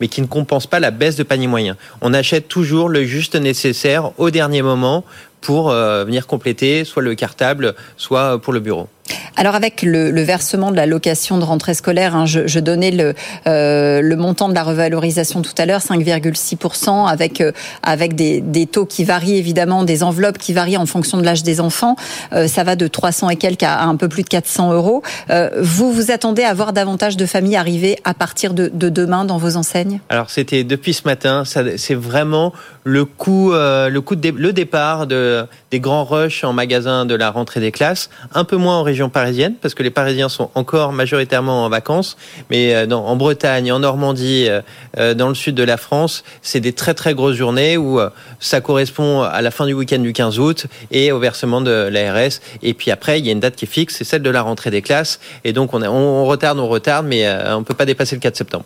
[0.00, 1.76] mais qui ne compense pas la baisse de panier moyen.
[2.02, 5.04] On achète toujours le juste nécessaire au dernier moment
[5.40, 8.88] pour euh, venir compléter soit le cartable, soit pour le bureau.
[9.36, 12.90] Alors avec le, le, versement de la location de rentrée scolaire, hein, je, je, donnais
[12.90, 13.14] le,
[13.46, 17.52] euh, le montant de la revalorisation tout à l'heure, 5,6%, avec, euh,
[17.82, 21.42] avec des, des, taux qui varient évidemment, des enveloppes qui varient en fonction de l'âge
[21.42, 21.96] des enfants.
[22.32, 25.02] Euh, ça va de 300 et quelques à un peu plus de 400 euros.
[25.30, 29.24] Euh, vous vous attendez à voir davantage de familles arriver à partir de, de demain
[29.24, 30.00] dans vos enseignes?
[30.08, 32.52] Alors c'était depuis ce matin, c'est vraiment
[32.84, 37.14] le coup, euh, le coup de le départ de, des grands rushs en magasin de
[37.14, 39.27] la rentrée des classes, un peu moins en région parisienne,
[39.60, 42.16] parce que les Parisiens sont encore majoritairement en vacances,
[42.50, 44.60] mais euh, en Bretagne, en Normandie, euh,
[44.98, 48.00] euh, dans le sud de la France, c'est des très très grosses journées où
[48.40, 52.40] ça correspond à la fin du week-end du 15 août et au versement de l'ARS.
[52.62, 54.42] Et puis après, il y a une date qui est fixe, c'est celle de la
[54.42, 55.20] rentrée des classes.
[55.44, 58.64] Et donc on, retarde, on retarde, mais on peut pas dépasser le 4 septembre.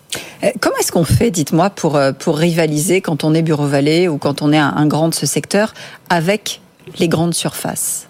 [0.60, 4.42] Comment est-ce qu'on fait, dites-moi, pour, pour rivaliser quand on est Bureau Vallée ou quand
[4.42, 5.74] on est un, un grand de ce secteur
[6.08, 6.60] avec
[6.98, 8.08] les grandes surfaces?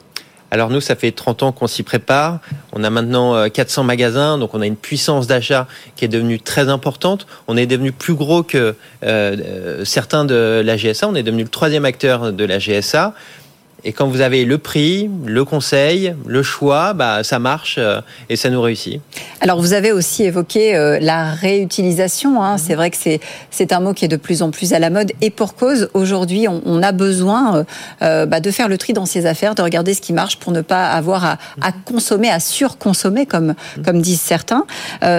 [0.52, 2.38] Alors nous, ça fait 30 ans qu'on s'y prépare.
[2.74, 6.68] On a maintenant 400 magasins, donc on a une puissance d'achat qui est devenue très
[6.68, 7.26] importante.
[7.48, 11.08] On est devenu plus gros que euh, certains de la GSA.
[11.08, 13.14] On est devenu le troisième acteur de la GSA.
[13.84, 18.36] Et quand vous avez le prix, le conseil, le choix, bah, ça marche euh, et
[18.36, 19.00] ça nous réussit.
[19.40, 22.42] Alors vous avez aussi évoqué euh, la réutilisation.
[22.42, 22.58] Hein.
[22.58, 22.96] C'est vrai que
[23.50, 25.88] c'est un mot qui est de plus en plus à la mode et pour cause.
[25.94, 27.64] Aujourd'hui, on, a besoin
[28.02, 30.52] euh, bah, de faire le tri dans ses affaires, de regarder ce qui marche pour
[30.52, 33.54] ne pas avoir à, consommer, à surconsommer comme
[33.84, 34.64] comme disent certains.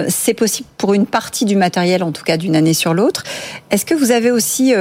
[0.08, 3.24] C'est possible pour une partie du matériel, en tout cas d'une année sur l'autre.
[3.70, 4.74] Est-ce que vous avez aussi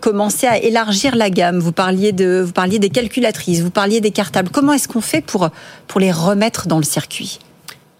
[0.00, 1.58] commencé à élargir la gamme?
[1.58, 4.50] Vous parliez de vous parliez des calculatrices, vous parliez des cartables.
[4.50, 5.50] Comment est-ce qu'on fait pour,
[5.86, 7.38] pour les remettre dans le circuit?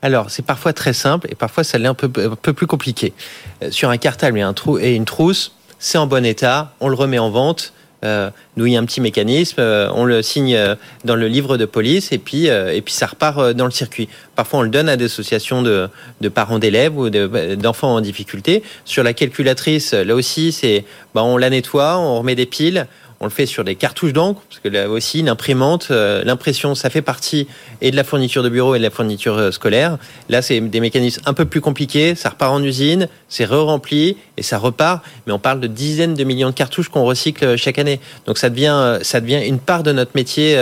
[0.02, 3.12] Alors, c'est parfois très simple et parfois ça l'est un peu, un peu plus compliqué.
[3.70, 6.94] Sur un cartable et, un trou, et une trousse, c'est en bon état, on le
[6.94, 7.72] remet en vente.
[8.04, 10.56] Euh, nous, il y a un petit mécanisme, euh, on le signe
[11.04, 14.08] dans le livre de police et puis, euh, et puis ça repart dans le circuit.
[14.36, 15.88] Parfois, on le donne à des associations de,
[16.20, 18.62] de parents d'élèves ou d'enfants en difficulté.
[18.84, 20.84] Sur la calculatrice, là aussi, c'est,
[21.14, 22.86] bah, on la nettoie, on remet des piles,
[23.20, 26.76] on le fait sur des cartouches d'encre, parce que là aussi, une imprimante, euh, l'impression,
[26.76, 27.48] ça fait partie
[27.80, 29.98] et de la fourniture de bureau et de la fourniture euh, scolaire.
[30.28, 32.14] Là, c'est des mécanismes un peu plus compliqués.
[32.14, 35.02] Ça repart en usine, c'est re-rempli et ça repart.
[35.26, 38.00] Mais on parle de dizaines de millions de cartouches qu'on recycle euh, chaque année.
[38.26, 40.58] Donc ça devient, ça devient une part de notre métier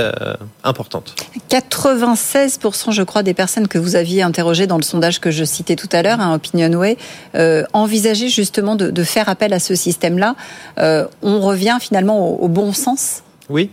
[0.65, 1.15] importante.
[1.51, 5.77] 96%, je crois, des personnes que vous aviez interrogées dans le sondage que je citais
[5.77, 6.97] tout à l'heure, hein, OpinionWay,
[7.73, 10.35] envisageaient justement de, faire appel à ce système-là.
[11.23, 13.71] On revient finalement au, au bon sens Oui,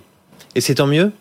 [0.55, 1.11] et c'est tant mieux.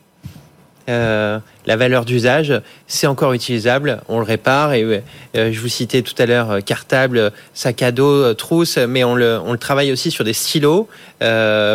[0.88, 4.74] Euh, la valeur d'usage, c'est encore utilisable, on le répare.
[4.74, 8.78] Et euh, je vous citais tout à l'heure euh, cartable, sac à dos, euh, trousse,
[8.78, 10.88] mais on le, travaille aussi sur des stylos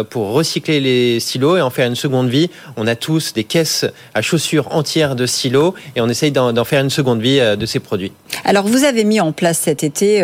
[0.09, 2.49] pour recycler les stylos et en faire une seconde vie.
[2.75, 6.83] On a tous des caisses à chaussures entières de stylos et on essaye d'en faire
[6.83, 8.11] une seconde vie de ces produits.
[8.43, 10.17] Alors vous avez mis en place cet été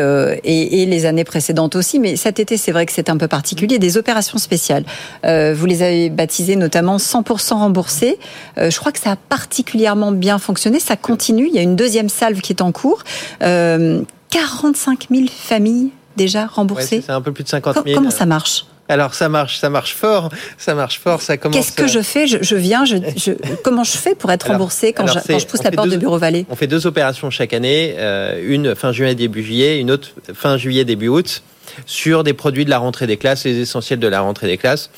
[0.43, 3.79] et, les années précédentes aussi, mais cet été c'est vrai que c'est un peu particulier,
[3.79, 4.83] des opérations spéciales.
[5.23, 8.19] Vous les avez baptisées notamment 100% remboursées.
[8.57, 9.15] je crois que ça a
[9.53, 10.79] particulièrement bien fonctionné.
[10.79, 11.47] Ça continue.
[11.47, 13.03] Il y a une deuxième salve qui est en cours.
[13.43, 14.01] Euh,
[14.31, 16.97] 45 000 familles déjà remboursées.
[16.97, 17.95] Ouais, c'est un peu plus de 50 000.
[17.95, 18.65] Comment ça marche?
[18.89, 21.55] Alors ça marche, ça marche fort, ça marche fort, ça commence.
[21.55, 22.25] Qu'est-ce que je fais?
[22.25, 23.31] Je, je, viens, je, je,
[23.63, 25.95] comment je fais pour être remboursé quand, alors je, quand je pousse la porte deux,
[25.95, 26.47] de Bureau Vallée?
[26.49, 30.57] On fait deux opérations chaque année, euh, une fin juin début juillet, une autre fin
[30.57, 31.43] juillet début août,
[31.85, 34.89] sur des produits de la rentrée des classes, les essentiels de la rentrée des classes.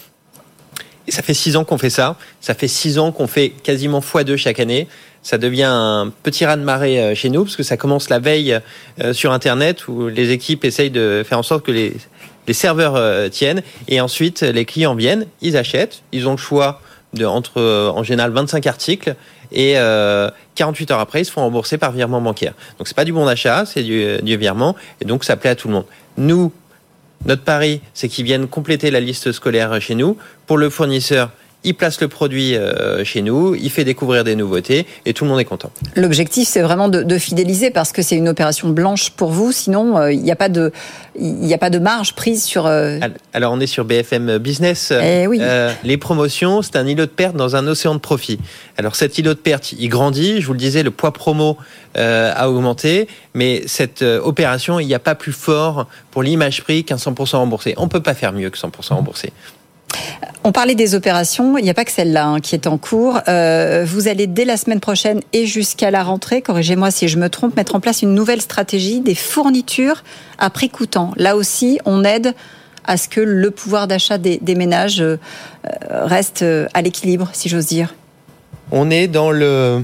[1.08, 2.18] Et ça fait six ans qu'on fait ça.
[2.42, 4.88] Ça fait six ans qu'on fait quasiment fois deux chaque année.
[5.22, 8.60] Ça devient un petit raz de marée chez nous parce que ça commence la veille
[9.12, 11.94] sur Internet où les équipes essayent de faire en sorte que les,
[12.48, 16.82] les serveurs euh, tiennent et ensuite les clients viennent, ils achètent, ils ont le choix
[17.14, 19.16] de entre euh, en général 25 articles
[19.52, 22.54] et euh, 48 heures après ils se font rembourser par virement bancaire.
[22.78, 25.56] Donc c'est pas du bon d'achat, c'est du, du virement et donc ça plaît à
[25.56, 25.86] tout le monde.
[26.18, 26.52] Nous
[27.26, 30.18] notre pari, c'est qu'ils viennent compléter la liste scolaire chez nous.
[30.46, 31.32] Pour le fournisseur,
[31.66, 35.32] il place le produit euh, chez nous, il fait découvrir des nouveautés et tout le
[35.32, 35.72] monde est content.
[35.96, 39.52] L'objectif, c'est vraiment de, de, fidéliser parce que c'est une opération blanche pour vous.
[39.52, 40.72] Sinon, euh, il n'y a pas de,
[41.20, 42.68] a pas de marge prise sur.
[42.68, 43.00] Euh...
[43.34, 44.92] Alors, on est sur BFM Business.
[44.92, 45.40] Eh oui.
[45.42, 48.40] Euh, les promotions, c'est un îlot de perte dans un océan de profit.
[48.78, 50.42] Alors, cet îlot de perte, il grandit.
[50.42, 51.58] Je vous le disais, le poids promo
[51.98, 56.84] euh, a augmenté, mais cette opération, il n'y a pas plus fort pour l'image prix
[56.84, 57.74] qu'un 100% remboursé.
[57.78, 59.34] On peut pas faire mieux que 100% remboursé.
[60.44, 63.20] On parlait des opérations, il n'y a pas que celle-là hein, qui est en cours.
[63.28, 67.30] Euh, vous allez dès la semaine prochaine et jusqu'à la rentrée, corrigez-moi si je me
[67.30, 70.04] trompe, mettre en place une nouvelle stratégie des fournitures
[70.38, 71.14] à prix coûtant.
[71.18, 72.36] Là aussi, on aide
[72.84, 75.18] à ce que le pouvoir d'achat des, ménages euh,
[75.90, 77.96] reste euh, à l'équilibre, si j'ose dire.
[78.72, 79.84] On est dans le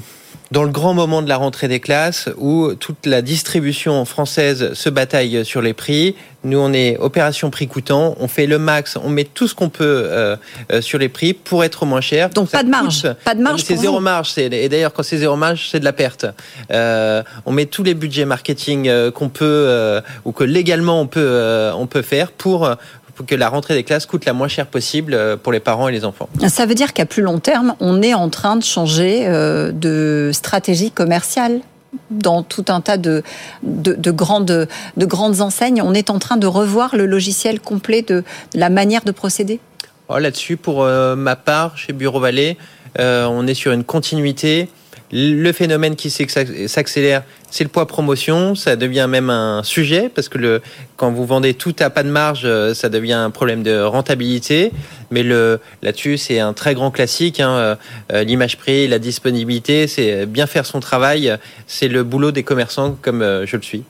[0.51, 4.89] dans le grand moment de la rentrée des classes où toute la distribution française se
[4.89, 6.15] bataille sur les prix.
[6.43, 9.69] Nous, on est opération prix coûtant, on fait le max, on met tout ce qu'on
[9.69, 10.35] peut euh,
[10.71, 12.29] euh, sur les prix pour être moins cher.
[12.31, 13.13] Donc pas de marge, coûte.
[13.23, 13.63] pas de marge.
[13.63, 14.01] C'est zéro vous.
[14.01, 14.37] marge.
[14.37, 16.25] Et d'ailleurs, quand c'est zéro marge, c'est de la perte.
[16.71, 21.07] Euh, on met tous les budgets marketing euh, qu'on peut euh, ou que légalement on
[21.07, 22.69] peut on peut faire pour
[23.15, 25.87] pour que la rentrée des classes coûte la moins chère possible euh, pour les parents
[25.87, 26.29] et les enfants.
[26.47, 30.31] Ça veut dire qu'à plus long terme, on est en train de changer euh, de
[30.33, 31.61] stratégie commerciale
[32.09, 33.21] dans tout un tas de,
[33.63, 35.81] de, de, grandes, de grandes enseignes.
[35.81, 39.59] On est en train de revoir le logiciel complet de la manière de procéder
[40.07, 42.57] oh, Là-dessus, pour euh, ma part, chez Bureau Vallée,
[42.97, 44.69] on est sur une continuité.
[45.11, 48.55] Le phénomène qui s'accélère, c'est le poids promotion.
[48.55, 50.61] Ça devient même un sujet parce que le,
[50.95, 54.71] quand vous vendez tout à pas de marge, ça devient un problème de rentabilité.
[55.09, 57.41] Mais le, là-dessus, c'est un très grand classique.
[57.41, 57.77] Hein.
[58.09, 61.37] L'image prix, la disponibilité, c'est bien faire son travail.
[61.67, 63.83] C'est le boulot des commerçants comme je le suis.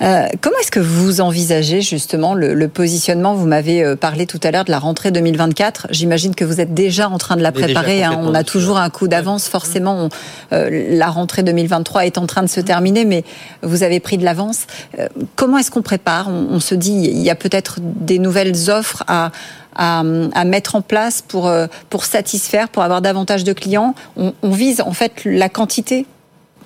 [0.00, 3.34] Euh, comment est-ce que vous envisagez justement le, le positionnement?
[3.34, 5.88] Vous m'avez euh, parlé tout à l'heure de la rentrée 2024.
[5.90, 8.04] J'imagine que vous êtes déjà en train de la préparer.
[8.04, 8.20] Hein.
[8.22, 9.48] On a toujours un coup d'avance.
[9.48, 10.08] Forcément, on,
[10.52, 13.24] euh, la rentrée 2023 est en train de se terminer, mais
[13.62, 14.66] vous avez pris de l'avance.
[14.98, 16.28] Euh, comment est-ce qu'on prépare?
[16.28, 19.32] On, on, se dit, il y a peut-être des nouvelles offres à,
[19.74, 20.00] à,
[20.34, 21.52] à, mettre en place pour,
[21.90, 23.94] pour satisfaire, pour avoir davantage de clients.
[24.16, 26.06] On, on vise en fait la quantité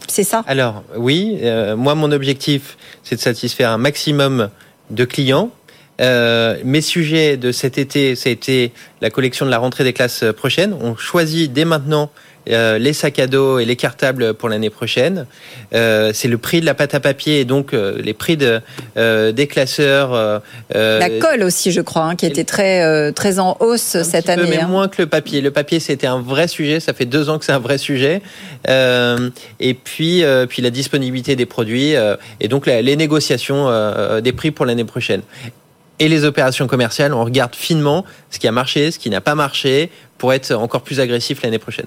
[0.09, 4.51] c'est ça Alors oui, euh, moi mon objectif c'est de satisfaire un maximum
[4.91, 5.51] de clients.
[6.01, 9.93] Euh, mes sujets de cet été, ça a été la collection de la rentrée des
[9.93, 10.75] classes prochaines.
[10.81, 12.11] On choisit dès maintenant
[12.51, 15.27] euh, les sacs à dos et les cartables pour l'année prochaine.
[15.75, 18.61] Euh, c'est le prix de la pâte à papier et donc euh, les prix de,
[19.31, 20.43] des classeurs.
[20.75, 24.33] la colle aussi, je crois, hein, qui était très très en hausse un cette peu,
[24.33, 24.47] année.
[24.49, 24.69] Mais hein.
[24.69, 25.41] moins que le papier.
[25.41, 26.81] Le papier, c'était un vrai sujet.
[26.81, 28.23] Ça fait deux ans que c'est un vrai sujet.
[28.69, 31.95] et puis puis la disponibilité des produits
[32.41, 33.71] et donc la, les négociations
[34.21, 35.23] des prix pour l'année prochaine
[36.03, 39.37] et les opérations commerciales, on regarde finement ce qui a marché, ce qui n'a pas
[39.37, 39.89] marché,
[40.23, 41.87] pour être encore plus agressif l'année prochaine.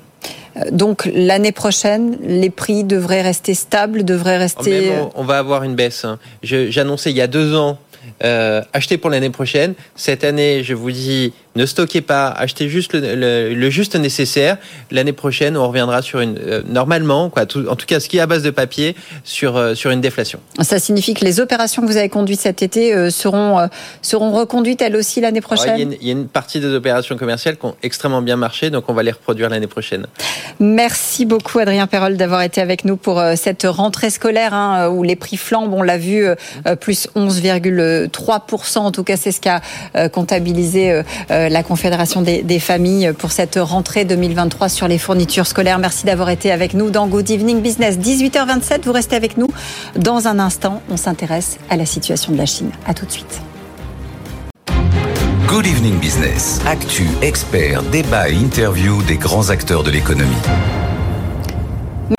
[0.70, 4.90] Donc l'année prochaine, les prix devraient rester stables, devraient rester.
[4.90, 6.06] Même on, on va avoir une baisse.
[6.44, 7.80] J'annonçais il y a deux ans
[8.26, 9.74] euh, acheter pour l'année prochaine.
[9.96, 14.58] Cette année, je vous dis, ne stockez pas, achetez juste le, le, le juste nécessaire.
[14.92, 18.18] L'année prochaine, on reviendra sur une, euh, normalement, quoi, tout, en tout cas, ce qui
[18.18, 20.40] est à base de papier, sur, euh, sur une déflation.
[20.62, 23.70] Ça signifie que les opérations que vous avez conduites cet été euh, seront,
[24.02, 26.74] seront reconduites elles aussi l'année prochaine ouais, il, y il, y a une partie des
[26.74, 30.08] opérations commerciales qui ont extrêmement bien marché, donc on va les reproduire l'année prochaine.
[30.60, 35.16] Merci beaucoup, Adrien Perrol, d'avoir été avec nous pour cette rentrée scolaire hein, où les
[35.16, 35.74] prix flambent.
[35.74, 36.28] On l'a vu,
[36.80, 38.78] plus 11,3%.
[38.80, 39.62] En tout cas, c'est ce qu'a
[40.10, 41.02] comptabilisé
[41.50, 45.80] la Confédération des, familles pour cette rentrée 2023 sur les fournitures scolaires.
[45.80, 47.98] Merci d'avoir été avec nous dans Good Evening Business.
[47.98, 49.48] 18h27, vous restez avec nous.
[49.96, 52.72] Dans un instant, on s'intéresse à la situation de la Chine.
[52.88, 53.42] À tout de suite.
[55.48, 56.60] Good Evening Business.
[56.66, 60.36] Actu, experts, débat et interview des grands acteurs de l'économie.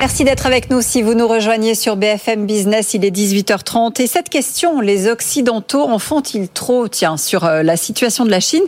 [0.00, 0.82] Merci d'être avec nous.
[0.82, 4.02] Si vous nous rejoignez sur BFM Business, il est 18h30.
[4.02, 6.88] Et cette question, les Occidentaux en font-ils trop?
[6.88, 8.64] Tiens, sur la situation de la Chine,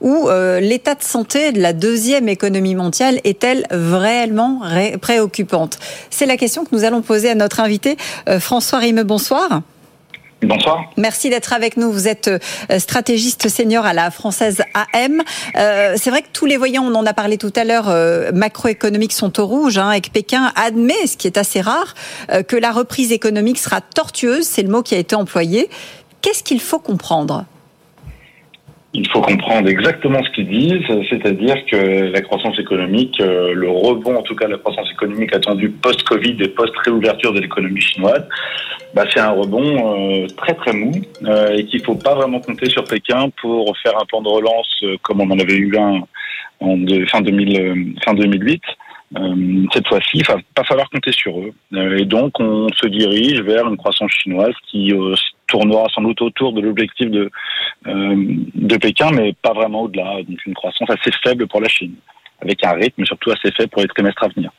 [0.00, 5.78] où euh, l'état de santé de la deuxième économie mondiale est-elle réellement ré préoccupante?
[6.08, 7.98] C'est la question que nous allons poser à notre invité,
[8.30, 9.04] euh, François Rimeux.
[9.04, 9.60] Bonsoir.
[10.42, 10.90] Bonsoir.
[10.96, 11.92] Merci d'être avec nous.
[11.92, 12.30] Vous êtes
[12.78, 15.22] stratégiste senior à la française AM.
[15.56, 18.32] Euh, c'est vrai que tous les voyants, on en a parlé tout à l'heure, euh,
[18.32, 21.94] macroéconomiques sont au rouge hein, et que Pékin admet, ce qui est assez rare,
[22.30, 24.44] euh, que la reprise économique sera tortueuse.
[24.44, 25.68] C'est le mot qui a été employé.
[26.20, 27.44] Qu'est-ce qu'il faut comprendre?
[28.94, 34.22] Il faut comprendre exactement ce qu'ils disent, c'est-à-dire que la croissance économique, le rebond en
[34.22, 38.26] tout cas la croissance économique attendue post-Covid et post-réouverture de l'économie chinoise,
[38.94, 40.92] bah, c'est un rebond euh, très très mou
[41.24, 44.68] euh, et qu'il faut pas vraiment compter sur Pékin pour faire un plan de relance
[44.82, 46.02] euh, comme on en avait eu un
[46.60, 48.62] en de, fin, 2000, fin 2008.
[49.72, 51.52] cette fois-ci, il va pas falloir compter sur eux.
[51.98, 54.92] et donc, on se dirige vers une croissance chinoise qui
[55.52, 57.30] tournera sans doute autour de l'objectif de,
[57.86, 60.22] de Pékin, mais pas vraiment au-delà.
[60.28, 61.94] Donc, une croissance assez faible pour la Chine,
[62.40, 64.50] avec un rythme surtout assez faible pour les trimestres à venir.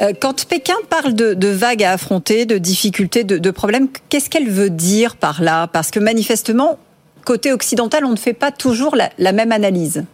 [0.00, 4.70] Euh, quand Pékin parle de, vagues à affronter, de difficultés, de, problèmes, qu'est-ce qu'elle veut
[4.70, 5.66] dire par là?
[5.66, 6.78] Parce que manifestement,
[7.24, 10.06] côté occidental, on ne fait pas toujours la même analyse.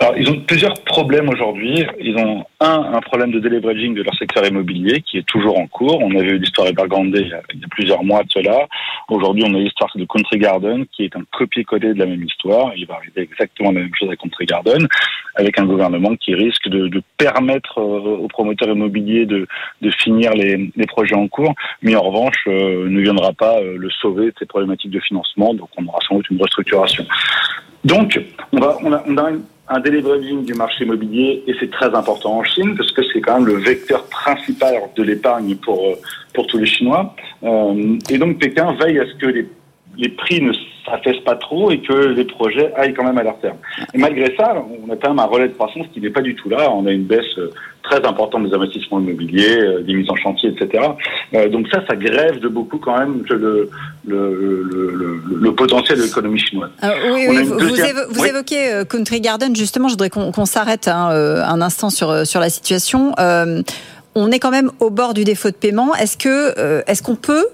[0.00, 1.84] Alors, ils ont plusieurs problèmes aujourd'hui.
[2.00, 5.98] Ils ont un, problème de deleveraging de leur secteur immobilier qui est toujours en cours.
[6.02, 8.66] On avait eu l'histoire Evergrande il y, a, il y a plusieurs mois de cela.
[9.08, 12.72] Aujourd'hui, on a l'histoire de Country Garden qui est un copier-coller de la même histoire.
[12.76, 14.86] Il va arriver exactement la même chose à Country Garden
[15.38, 19.46] avec un gouvernement qui risque de, permettre euh, aux promoteurs immobiliers de,
[19.98, 24.26] finir les, projets en cours, mais en revanche euh, ne viendra pas euh, le sauver
[24.26, 25.54] de ces problématiques de financement.
[25.54, 27.04] Donc, on aura sans doute une restructuration.
[27.84, 28.20] Donc,
[28.52, 29.32] on, a, a
[29.70, 33.38] un deleveraging du marché immobilier et c'est très important en Chine parce que c'est quand
[33.38, 35.94] même le vecteur principal de l'épargne pour euh,
[36.34, 37.14] pour tous les Chinois.
[37.42, 39.46] Euh, et donc Pékin veille à ce que les
[39.98, 40.52] les prix ne
[40.86, 43.58] s'affaissent pas trop et que les projets aillent quand même à leur terme.
[43.92, 46.34] Et malgré ça, on a quand même un relais de croissance qui n'est pas du
[46.36, 46.70] tout là.
[46.70, 47.50] On a une baisse euh,
[47.88, 50.84] très importante des investissements immobiliers, euh, des mises en chantier, etc.
[51.34, 53.70] Euh, donc ça, ça grève de beaucoup quand même le,
[54.06, 56.70] le, le, le potentiel de l'économie chinoise.
[56.82, 59.54] oui, oui vous, évoquez Country Garden.
[59.54, 63.14] Justement, je voudrais qu'on s'arrête hein, un instant sur, sur la situation.
[64.14, 65.94] on est quand même au bord du défaut de paiement.
[65.94, 67.46] Est-ce que est-ce qu'on peut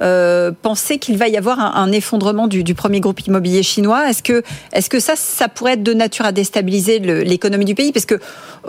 [0.00, 4.08] euh, penser qu'il va y avoir un, effondrement du, premier groupe immobilier chinois.
[4.08, 7.92] Est-ce que, est-ce que ça, ça pourrait être de nature à déstabiliser l'économie du pays?
[7.92, 8.14] Parce que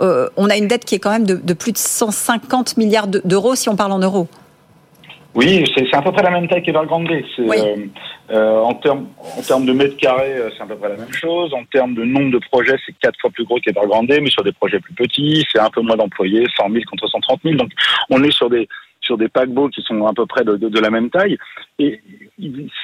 [0.00, 3.54] euh, on a une dette qui est quand même de, plus de 150 milliards d'euros
[3.54, 4.28] si on parle en euros.
[5.34, 7.08] Oui, c'est à peu près la même taille qu'Evergrande.
[7.38, 7.56] Oui.
[8.30, 9.06] Euh, en termes
[9.36, 11.52] en termes de mètres carrés, c'est à peu près la même chose.
[11.54, 14.52] En termes de nombre de projets, c'est quatre fois plus gros qu'Evergrande, mais sur des
[14.52, 17.56] projets plus petits, c'est un peu moins d'employés, 100 000 contre 130 000.
[17.56, 17.70] Donc,
[18.10, 18.68] on est sur des
[19.04, 21.38] sur des paquebots qui sont à peu près de, la même taille.
[21.78, 22.00] Et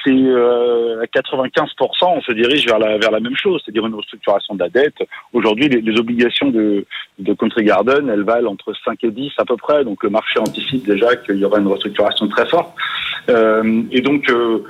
[0.03, 1.67] c'est euh, à 95%,
[2.05, 4.97] on se dirige vers la, vers la même chose, c'est-à-dire une restructuration de la dette.
[5.33, 6.85] Aujourd'hui, les, les, obligations de,
[7.19, 9.83] de Country Garden, elles valent entre 5 et 10 à peu près.
[9.83, 12.73] Donc le marché anticipe déjà qu'il y aura une restructuration très forte.
[13.29, 14.29] Euh, et donc...
[14.29, 14.63] Euh,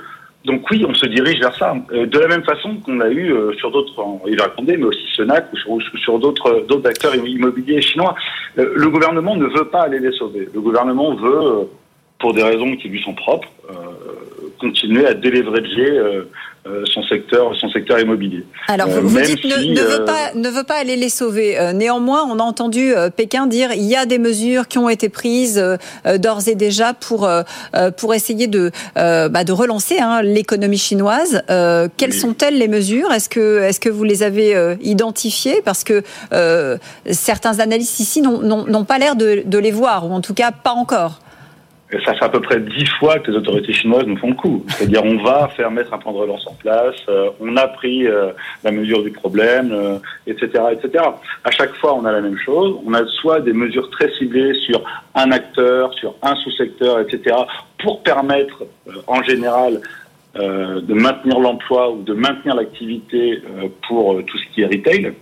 [0.44, 1.74] donc oui, on se dirige vers ça.
[1.92, 3.94] Euh, de la même façon qu'on a eu euh, sur d'autres,
[4.26, 8.14] il répondre, mais aussi Senac ou sur, sur d'autres d'autres acteurs immobiliers chinois.
[8.58, 10.48] Euh, le gouvernement ne veut pas aller les sauver.
[10.52, 11.68] Le gouvernement veut,
[12.22, 13.48] pour des raisons qui lui sont propres,
[14.58, 15.60] continuer à délivrer
[16.64, 18.44] euh, son secteur, son secteur immobilier.
[18.68, 21.58] Alors vous, vous dites ne, veut pas, ne veut pas aller les sauver.
[21.74, 25.60] néanmoins, on a entendu Pékin dire il y a des mesures qui ont été prises
[26.18, 27.28] d'ores et déjà pour
[27.96, 31.42] pour essayer de bah, de relancer hein, l'économie chinoise.
[31.96, 33.10] quelles sont-elles les mesures?
[33.12, 35.62] Est-ce que est-ce que vous les avez identifiées?
[35.64, 36.04] Parce que
[37.10, 40.74] certains analystes ici n'ont pas l'air de, de les voir ou en tout cas pas
[40.74, 41.18] encore
[42.04, 44.64] ça fait à peu près dix fois que les autorités chinoises nous font le coup.
[44.68, 48.06] C'est-à-dire, on va faire mettre un plan de relance en place, euh, on a pris
[48.06, 48.32] euh,
[48.64, 51.04] la mesure du problème, etc., euh, etc.
[51.44, 52.76] À chaque fois, on a la même chose.
[52.86, 54.82] On a soit des mesures très ciblées sur
[55.14, 57.36] un acteur, sur un sous-secteur, etc.,
[57.82, 58.64] pour permettre,
[59.06, 59.80] en général,
[60.34, 63.42] de maintenir l'emploi ou de maintenir l'activité
[63.86, 65.12] pour tout ce qui est retail.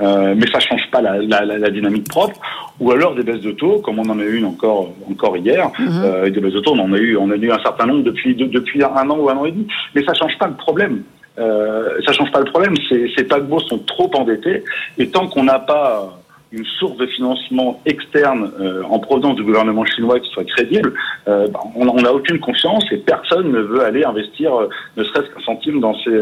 [0.00, 2.34] Euh, mais ça change pas la, la, la, dynamique propre.
[2.80, 5.70] Ou alors des baisses de taux, comme on en a eu une encore encore hier.
[5.78, 6.02] Mhm.
[6.04, 8.02] euh, des baisses de taux, on en a eu on a eu un certain nombre
[8.02, 9.66] depuis depuis un an ou un an et demi.
[9.94, 11.02] Mais ça change pas le problème.
[11.38, 12.74] Euh, ça change pas le problème.
[12.88, 14.64] Ces, ces paquebots sont trop endettés
[14.98, 16.18] et tant qu'on n'a pas
[16.56, 20.94] une source de financement externe euh, en provenance du gouvernement chinois qui soit crédible,
[21.26, 25.30] euh, bah, on n'a aucune confiance et personne ne veut aller investir euh, ne serait-ce
[25.34, 26.16] qu'un centime dans ces,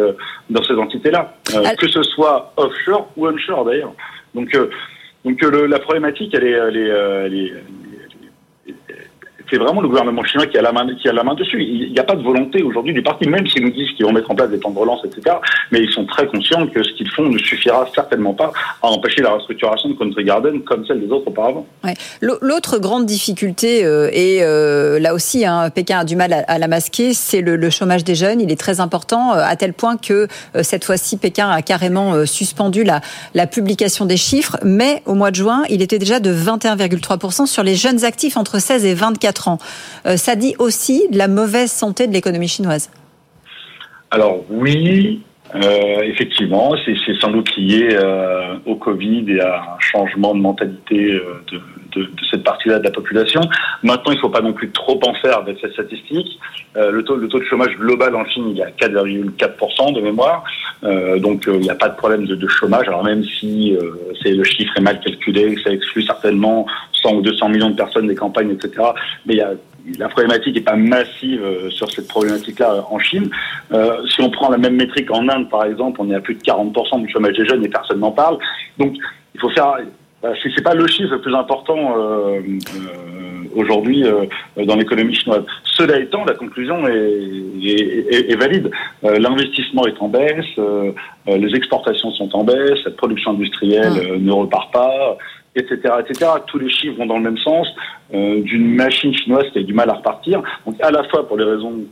[0.49, 1.35] dans ces entités-là,
[1.78, 3.93] que ce soit offshore ou onshore d'ailleurs.
[4.35, 4.57] Donc,
[5.24, 7.53] donc la problématique, elle est, elle est, elle est
[9.53, 11.62] c'est vraiment le gouvernement chinois qui a la main, dessus.
[11.62, 14.12] Il n'y a pas de volonté aujourd'hui du parti, même s'ils nous disent qu'ils vont
[14.12, 15.36] mettre en place des plans de relance, etc.
[15.70, 18.50] Mais ils sont très conscients que ce qu'ils font ne suffira certainement pas
[18.82, 21.66] à empêcher la restructuration de Country Garden comme celle des autres auparavant.
[22.22, 26.68] L'autre grande difficulté, euh, et euh, là aussi, hein, Pékin a du mal à, la
[26.68, 28.40] masquer, c'est le, chômage des jeunes.
[28.40, 30.28] Il est très important, euh, à tel point que
[30.62, 33.00] cette fois-ci, Pékin a carrément suspendu la,
[33.34, 34.57] la publication des chiffres.
[34.62, 38.59] Mais au mois de juin, il était déjà de 21,3% sur les jeunes actifs entre
[38.59, 39.41] 16 et 24
[40.07, 42.90] euh, ça dit aussi de la mauvaise santé de l'économie chinoise.
[44.11, 45.22] Alors oui,
[45.55, 51.12] Euh, effectivement, c'est sans doute lié euh, au Covid et à un changement de mentalité
[51.12, 51.59] euh, de,
[51.94, 53.42] de, de, cette partie-là de la population.
[53.82, 56.38] Maintenant, il ne faut pas non plus trop en faire avec cette statistique.
[56.76, 60.00] Euh, le, taux, le taux de chômage global en Chine, il est à 4,4% de
[60.00, 60.42] mémoire.
[60.84, 62.88] Euh, donc, il n'y a pas de problème de, de, chômage.
[62.88, 63.76] Alors, même si
[64.24, 66.66] le chiffre est mal calculé, ça exclut certainement
[67.03, 68.82] 100 ou 200 millions de personnes des campagnes, etc.
[69.26, 69.53] Mais il y a
[69.99, 73.30] la problématique n'est pas massive euh, sur cette problématique-là euh, en Chine.
[73.72, 76.35] Euh, si on prend la même métrique en Inde, par exemple, on est à plus
[76.35, 78.39] de 40% du chômage des jeunes et personne n'en parle.
[78.78, 78.95] Donc,
[79.35, 79.76] il faut faire.
[80.41, 82.41] C'est pas le chiffre le plus important euh,
[83.57, 84.05] aujourd'hui
[84.57, 85.43] dans l'économie chinoise.
[85.64, 88.70] Cela étant, la conclusion est, est, est valide.
[89.03, 90.47] L'investissement est en baisse,
[91.26, 94.16] les exportations sont en baisse, la production industrielle ah.
[94.16, 95.18] ne repart pas
[95.55, 96.30] etc., etc.
[96.46, 97.68] Tous les chiffres vont dans le même sens
[98.14, 100.42] euh, d'une machine chinoise qui a du mal à repartir.
[100.66, 101.84] Donc à la fois pour les raisons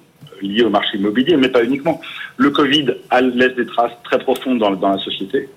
[0.42, 2.00] liées au marché immobilier, mais pas uniquement.
[2.36, 2.86] Le Covid
[3.34, 5.48] laisse des traces très profondes dans la société.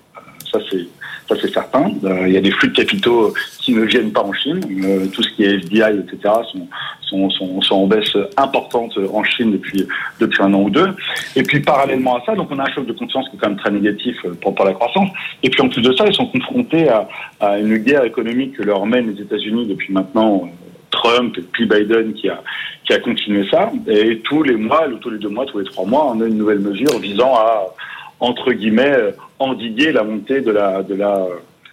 [0.56, 0.84] Euh,
[1.28, 1.90] ça c'est certain.
[2.04, 4.60] Euh, il y a des flux de capitaux qui ne viennent pas en Chine.
[4.84, 6.34] Euh, tout ce qui est FDI, etc.,
[7.02, 9.86] sont, sont, en baisse importante en Chine depuis,
[10.20, 10.88] depuis un an ou deux.
[11.36, 13.48] Et puis parallèlement à ça, donc on a un choc de confiance qui est quand
[13.48, 15.08] même très négatif pour, pour la croissance.
[15.42, 17.08] Et puis en plus de ça, ils sont confrontés à,
[17.40, 20.48] à une guerre économique que leur mènent les États-Unis depuis maintenant
[20.94, 22.42] Trump et puis Biden qui a,
[22.84, 23.70] qui a continué ça.
[23.88, 26.38] Et tous les mois, tous les deux mois, tous les trois mois, on a une
[26.38, 27.66] nouvelle mesure visant à,
[28.20, 31.26] entre guillemets, endiguer la montée de la, de la,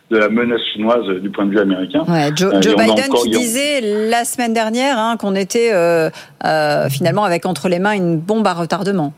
[0.09, 2.03] de la menace chinoise du point de vue américain.
[2.07, 6.09] Ouais, Joe, Joe Biden qui disait la semaine dernière hein, qu'on était euh,
[6.45, 9.13] euh, finalement avec entre les mains une bombe à retardement.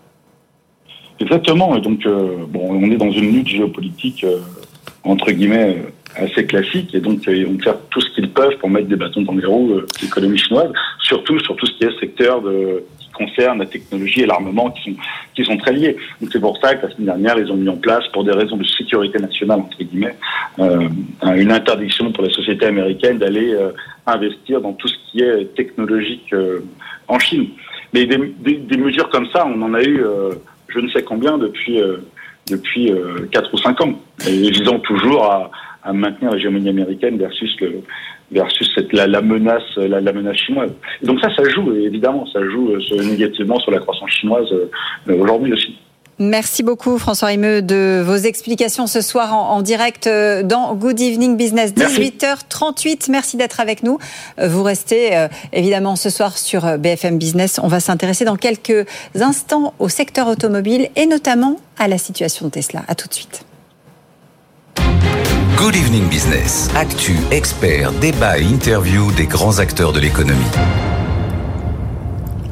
[1.19, 1.75] Exactement.
[1.75, 4.25] Et donc, euh, bon, on est dans une lutte géopolitique
[5.03, 5.83] entre guillemets
[6.15, 9.21] assez classique et donc ils vont faire tout ce qu'ils peuvent pour mettre des bâtons
[9.21, 12.83] dans les roues de l'économie chinoise, surtout sur tout ce qui est secteur de
[13.13, 14.97] concerne la technologie et l'armement qui sont,
[15.35, 15.95] qui sont très liés.
[16.19, 18.31] Donc c'est pour ça que la semaine dernière, ils ont mis en place, pour des
[18.31, 20.15] raisons de sécurité nationale, entre guillemets,
[20.59, 20.89] euh,
[21.35, 23.71] une interdiction pour la société américaine d'aller euh,
[24.05, 26.59] investir dans tout ce qui est technologique euh,
[27.07, 27.49] en Chine.
[27.93, 30.31] Mais des, des, des, mesures comme ça, on en a eu euh,
[30.67, 31.97] je ne sais combien depuis, euh,
[32.49, 32.91] depuis
[33.31, 33.93] 4 ou 5 ans,
[34.27, 35.51] et visant toujours à,
[35.83, 37.81] à maintenir l'hégémonie américaine versus le,
[38.31, 40.71] versus cette, la, la menace la, la, menace chinoise.
[41.01, 45.15] Et donc ça, ça joue évidemment, ça joue euh, négativement sur la croissance chinoise euh,
[45.15, 45.75] aujourd'hui aussi.
[46.19, 50.99] Merci beaucoup François Rimeux de vos explications ce soir en, en direct euh, dans Good
[51.01, 53.09] Evening Business 18h38.
[53.09, 53.97] Merci d'être avec nous.
[54.37, 57.59] Vous restez euh, évidemment ce soir sur BFM Business.
[57.63, 58.85] On va s'intéresser dans quelques
[59.19, 62.83] instants au secteur automobile et notamment à la situation de Tesla.
[62.87, 63.43] À tout de suite.
[65.63, 66.67] Good Evening Business.
[66.75, 70.43] Actu, experts, débat et interview des grands acteurs de l'économie.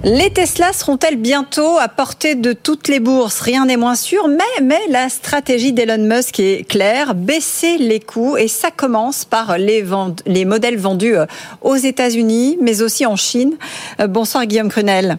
[0.06, 3.42] Les Tesla seront-elles bientôt à portée de toutes les bourses?
[3.42, 8.38] Rien n'est moins sûr, mais, mais la stratégie d'Elon Musk est claire, baisser les coûts,
[8.38, 9.84] et ça commence par les,
[10.26, 11.26] les modèles vendus euh,
[11.62, 13.56] aux États-Unis, mais aussi en Chine.
[14.00, 15.18] Euh, bonsoir Guillaume Crunel.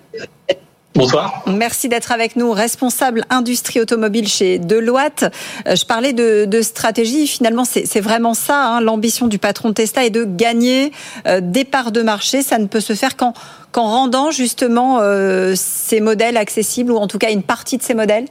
[0.95, 1.43] Bonsoir.
[1.47, 5.25] Merci d'être avec nous, responsable industrie automobile chez Deloitte.
[5.67, 7.27] Euh, je parlais de, de stratégie.
[7.27, 8.67] Finalement, c'est vraiment ça.
[8.67, 10.93] Hein, L'ambition du patron de Tesla est de gagner
[11.27, 12.43] euh, des parts de marché.
[12.43, 17.07] Ça ne peut se faire qu'en qu rendant justement euh, ces modèles accessibles, ou en
[17.07, 18.27] tout cas une partie de ces modèles.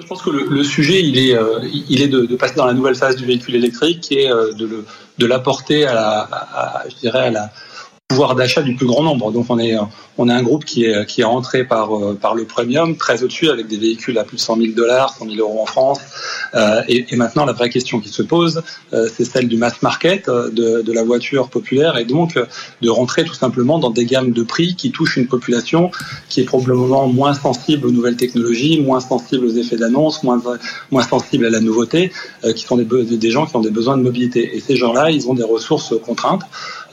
[0.00, 2.66] Je pense que le, le sujet, il est, euh, il est de, de, passer dans
[2.66, 7.30] la nouvelle phase du véhicule électrique, euh, de l'apporter à la, à, je dirais à
[7.30, 7.50] la
[8.10, 9.30] pouvoir d'achat du plus grand nombre.
[9.30, 9.76] Donc on est
[10.18, 11.90] on a un groupe qui est qui est rentré par
[12.20, 15.26] par le premium très au-dessus avec des véhicules à plus de 100 000 dollars, 100
[15.26, 16.00] 000 euros en France.
[16.54, 19.82] Euh, et, et, maintenant la vraie question qui se pose, euh, c'est celle du mass
[19.82, 22.38] market, de, de la voiture populaire et donc
[22.82, 25.92] de rentrer tout simplement dans des gammes de prix qui touchent une population
[26.28, 30.42] qui est probablement moins sensible aux nouvelles technologies, moins sensible aux effets d'annonce, moins
[30.90, 32.12] moins sensible à la nouveauté,
[32.44, 34.56] euh, qui sont des, des gens qui ont des besoins de mobilité.
[34.56, 36.42] Et ces gens-là, ils ont des ressources contraintes.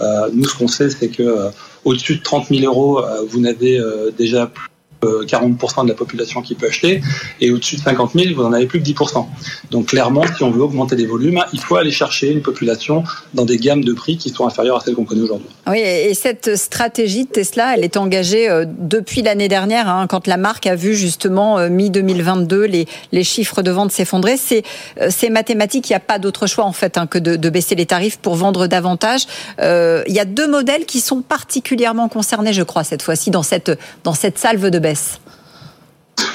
[0.01, 1.49] Euh, nous, ce qu'on sait, c'est que euh,
[1.85, 3.79] au-dessus de 30 000 euros, euh, vous n'avez
[4.17, 4.67] déjà plus
[5.03, 7.01] 40% de la population qui peut acheter,
[7.41, 9.25] et au-dessus de 50 000, vous n'en avez plus que 10%.
[9.71, 13.45] Donc clairement, si on veut augmenter les volumes, il faut aller chercher une population dans
[13.45, 15.47] des gammes de prix qui sont inférieures à celles qu'on connaît aujourd'hui.
[15.67, 18.47] Oui, et cette stratégie de Tesla, elle est engagée
[18.79, 23.71] depuis l'année dernière, hein, quand la marque a vu justement mi-2022 les, les chiffres de
[23.71, 24.35] vente s'effondrer.
[24.37, 27.85] C'est mathématique, il n'y a pas d'autre choix en fait hein, que de, baisser les
[27.85, 29.25] tarifs pour vendre davantage.
[29.59, 33.43] Euh, il y a deux modèles qui sont particulièrement concernés, je crois, cette fois-ci, dans
[33.43, 33.71] cette,
[34.03, 34.86] dans cette salve de baisse.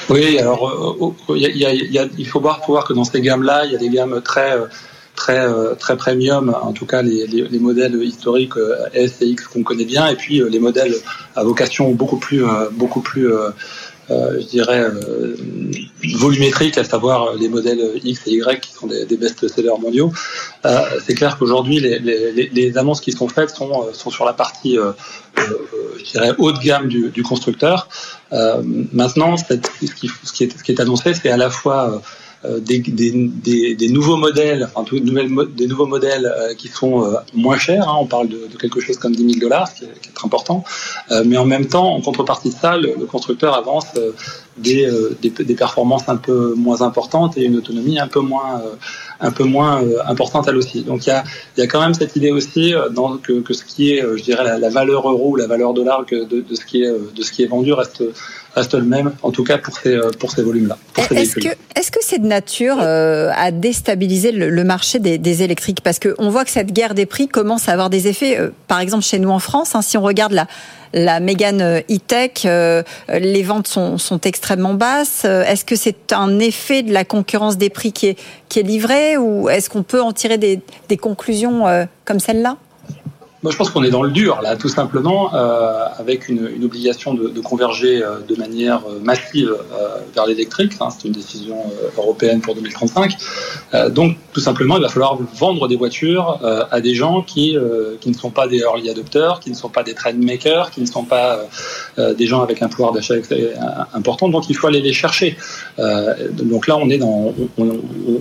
[0.09, 1.37] Oui, alors euh,
[2.17, 4.53] il faut voir, que dans ces gammes-là, il y a des gammes très
[5.15, 5.47] très
[5.77, 8.55] très premium, en tout cas les, les, les modèles historiques
[8.93, 10.95] S et X qu'on connaît bien, et puis les modèles
[11.35, 13.29] à vocation beaucoup plus beaucoup plus
[14.09, 14.85] je dirais,
[16.15, 20.11] volumétriques, à savoir les modèles X et Y qui sont des, best-sellers mondiaux.
[21.05, 24.77] c'est clair qu'aujourd'hui, les, annonces qui sont faites sont, sont sur la partie,
[25.37, 27.87] je dirais, haut de gamme du, constructeur.
[28.31, 32.01] maintenant, ce qui, ce, qui est, ce qui est annoncé, c'est à la fois
[32.45, 37.87] euh, des, nouveaux modèles, enfin des nouveaux modèles euh, qui sont euh, moins chers.
[37.87, 40.63] Hein, on parle de, quelque chose comme 10 000 dollars, qui, qui, est important.
[41.25, 43.87] mais en même temps, en contrepartie de ça, le, constructeur avance
[44.57, 44.89] des,
[45.57, 48.61] performances un peu moins importantes et une autonomie un peu moins,
[50.05, 50.83] importante elle aussi.
[50.83, 51.09] Donc il
[51.57, 52.73] y a, quand même cette idée aussi
[53.23, 57.23] que, ce qui est, je dirais, la, valeur euro ou la valeur dollar ce de
[57.23, 58.03] ce qui est vendu reste
[58.55, 60.77] reste le même, en tout cas pour ces, euh, pour ces volumes-là.
[61.11, 65.81] Est-ce que est-ce que c'est de nature euh, à déstabiliser le, marché des, des électriques?
[65.81, 68.79] Parce qu'on voit que cette guerre des prix commence à avoir des effets, euh, par
[68.79, 70.47] exemple chez nous en France, hein, si on regarde la
[70.95, 72.43] la Mégane e-tech,
[73.09, 75.25] les ventes sont, sont extrêmement basses.
[75.25, 79.17] Est-ce que c'est un effet de la concurrence des prix qui est, qui est livré
[79.17, 81.63] ou est-ce qu'on peut en tirer des, des conclusions
[82.05, 82.57] comme celle-là?
[83.43, 86.63] Moi, je pense qu'on est dans le dur, là, tout simplement, euh, avec une, une,
[86.63, 90.71] obligation de, de converger euh, de manière euh, massive euh, vers l'électrique.
[90.79, 93.17] Hein, C'est une décision euh, européenne pour 2035.
[93.89, 96.39] donc, tout simplement, il va falloir vendre des voitures
[96.71, 97.57] à des gens qui,
[98.01, 100.81] qui ne sont pas des early adopters, qui ne sont pas des trend makers, qui
[100.81, 101.39] ne sont pas
[101.97, 103.15] des gens avec un pouvoir d'achat
[103.93, 104.29] important.
[104.29, 105.37] Donc, il faut aller les chercher.
[106.31, 107.79] donc là, on est dans, on,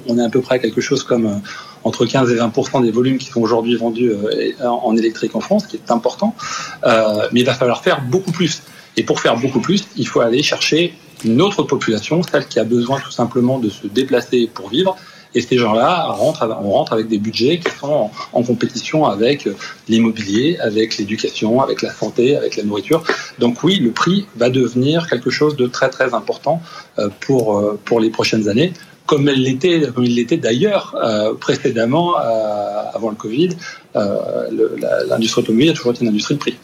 [0.09, 1.41] on, est à peu près à quelque chose comme
[1.85, 5.67] entre 15 et 20% des volumes qui sont aujourd'hui vendus euh, en électrique en France,
[5.67, 6.35] qui est important.
[6.85, 8.63] Euh, mais il va falloir faire beaucoup plus.
[8.97, 12.65] Et pour faire beaucoup plus, il faut aller chercher une autre population, celle qui a
[12.65, 14.97] besoin tout simplement de se déplacer pour vivre.
[15.35, 16.33] Et ces gens-là on
[16.73, 19.49] rentre avec des budgets qui sont en, compétition avec
[19.89, 23.03] l'immobilier, avec l'éducation, avec la santé, avec la nourriture.
[23.39, 26.61] Donc oui, le prix va devenir quelque chose de très très important
[26.99, 28.75] euh, pour, pour les prochaines années
[29.07, 33.51] comme elle l'était, comme il l'était d'ailleurs euh, précédemment, euh, avant le Covid.
[33.97, 34.17] Euh,
[35.09, 36.57] l'industrie automobile a toujours été une industrie de prix.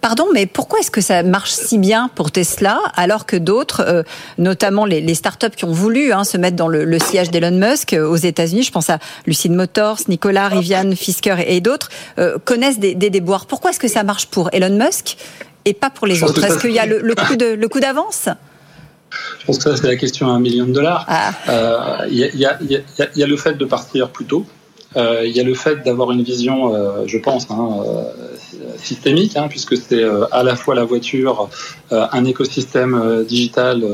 [0.00, 4.04] Pardon, mais pourquoi est-ce que ça marche si bien pour Tesla alors que d'autres,
[4.38, 7.58] notamment les, les, startups qui ont voulu hein, se mettre dans le, le siège d'Elon
[7.58, 11.90] Musk aux États-Unis, je pense à Lucid Motors, Nicolas, Rivian, Fisker et, d'autres,
[12.44, 13.46] connaissent des, des déboires.
[13.46, 15.16] Pourquoi est-ce que ça marche pour Elon Musk
[15.64, 16.44] et pas pour les autres?
[16.44, 18.28] Est-ce qu'il y a le, le coup de le coup d'avance?
[19.40, 21.04] Je pense que ça, c'est la question à un million de dollars.
[21.08, 21.32] Ah.
[21.48, 24.46] Euh, il y, a, le fait de partir plus tôt.
[24.96, 27.68] Euh, il y a le fait d'avoir une vision, euh, je pense, hein,
[28.78, 31.50] systémique, hein, puisque c'est à la fois la voiture,
[31.90, 33.84] un écosystème digital,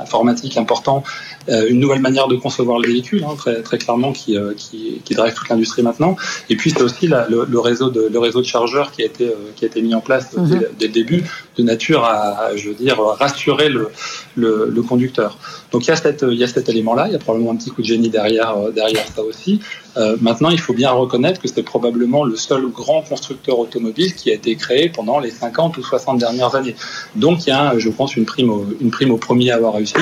[0.00, 1.04] informatique important,
[1.48, 5.34] une nouvelle manière de concevoir le véhicule, hein, très, très clairement, qui, qui, qui drive
[5.34, 6.16] toute l'industrie maintenant.
[6.50, 9.64] Et puis c'est aussi le, réseau de, le réseau de chargeurs qui a été, qui
[9.64, 10.64] a été mis en place mhm.
[10.78, 11.24] dès, le début,
[11.56, 13.88] de nature à, je veux dire, rassurer le,
[14.36, 15.38] le, le conducteur.
[15.70, 17.70] Donc il y a, il y a cet élément-là, il y a probablement un petit
[17.70, 19.60] coup de génie derrière, derrière ça aussi.
[19.96, 24.30] Euh, maintenant, il faut bien reconnaître que c'est probablement le seul grand constructeur automobile qui
[24.30, 26.74] a été créé pendant les 50 ou 60 dernières années.
[27.16, 29.74] Donc il y a, je pense, une prime au, une prime au premier à avoir
[29.74, 29.96] réussi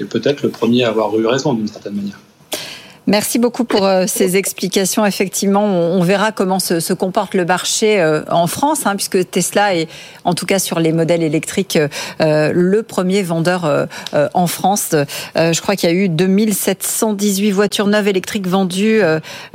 [0.00, 2.18] et peut-être le premier à avoir eu raison d'une certaine manière.
[3.06, 5.04] Merci beaucoup pour euh, ces explications.
[5.04, 9.88] Effectivement, on, verra comment se, comporte le marché euh, en France, hein, puisque Tesla est,
[10.24, 11.78] en tout cas sur les modèles électriques,
[12.20, 13.88] euh, le premier vendeur
[14.34, 14.94] en France.
[15.34, 19.00] je crois qu'il y a eu 2718 voitures neuves électriques vendues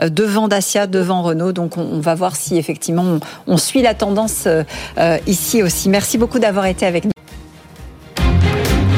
[0.01, 1.51] devant Dacia, devant Renault.
[1.51, 4.47] Donc, on, va voir si effectivement on, on suit la tendance
[5.27, 5.89] ici aussi.
[5.89, 7.18] Merci beaucoup d'avoir été avec nous.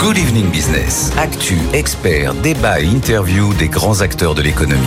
[0.01, 1.11] Good Evening Business.
[1.15, 4.81] Actu, experts, débat et interview des grands acteurs de l'économie.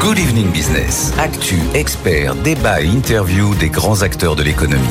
[0.00, 1.12] Good Evening Business.
[1.18, 4.88] Actu, experts, débat et interview des grands acteurs de l'économie.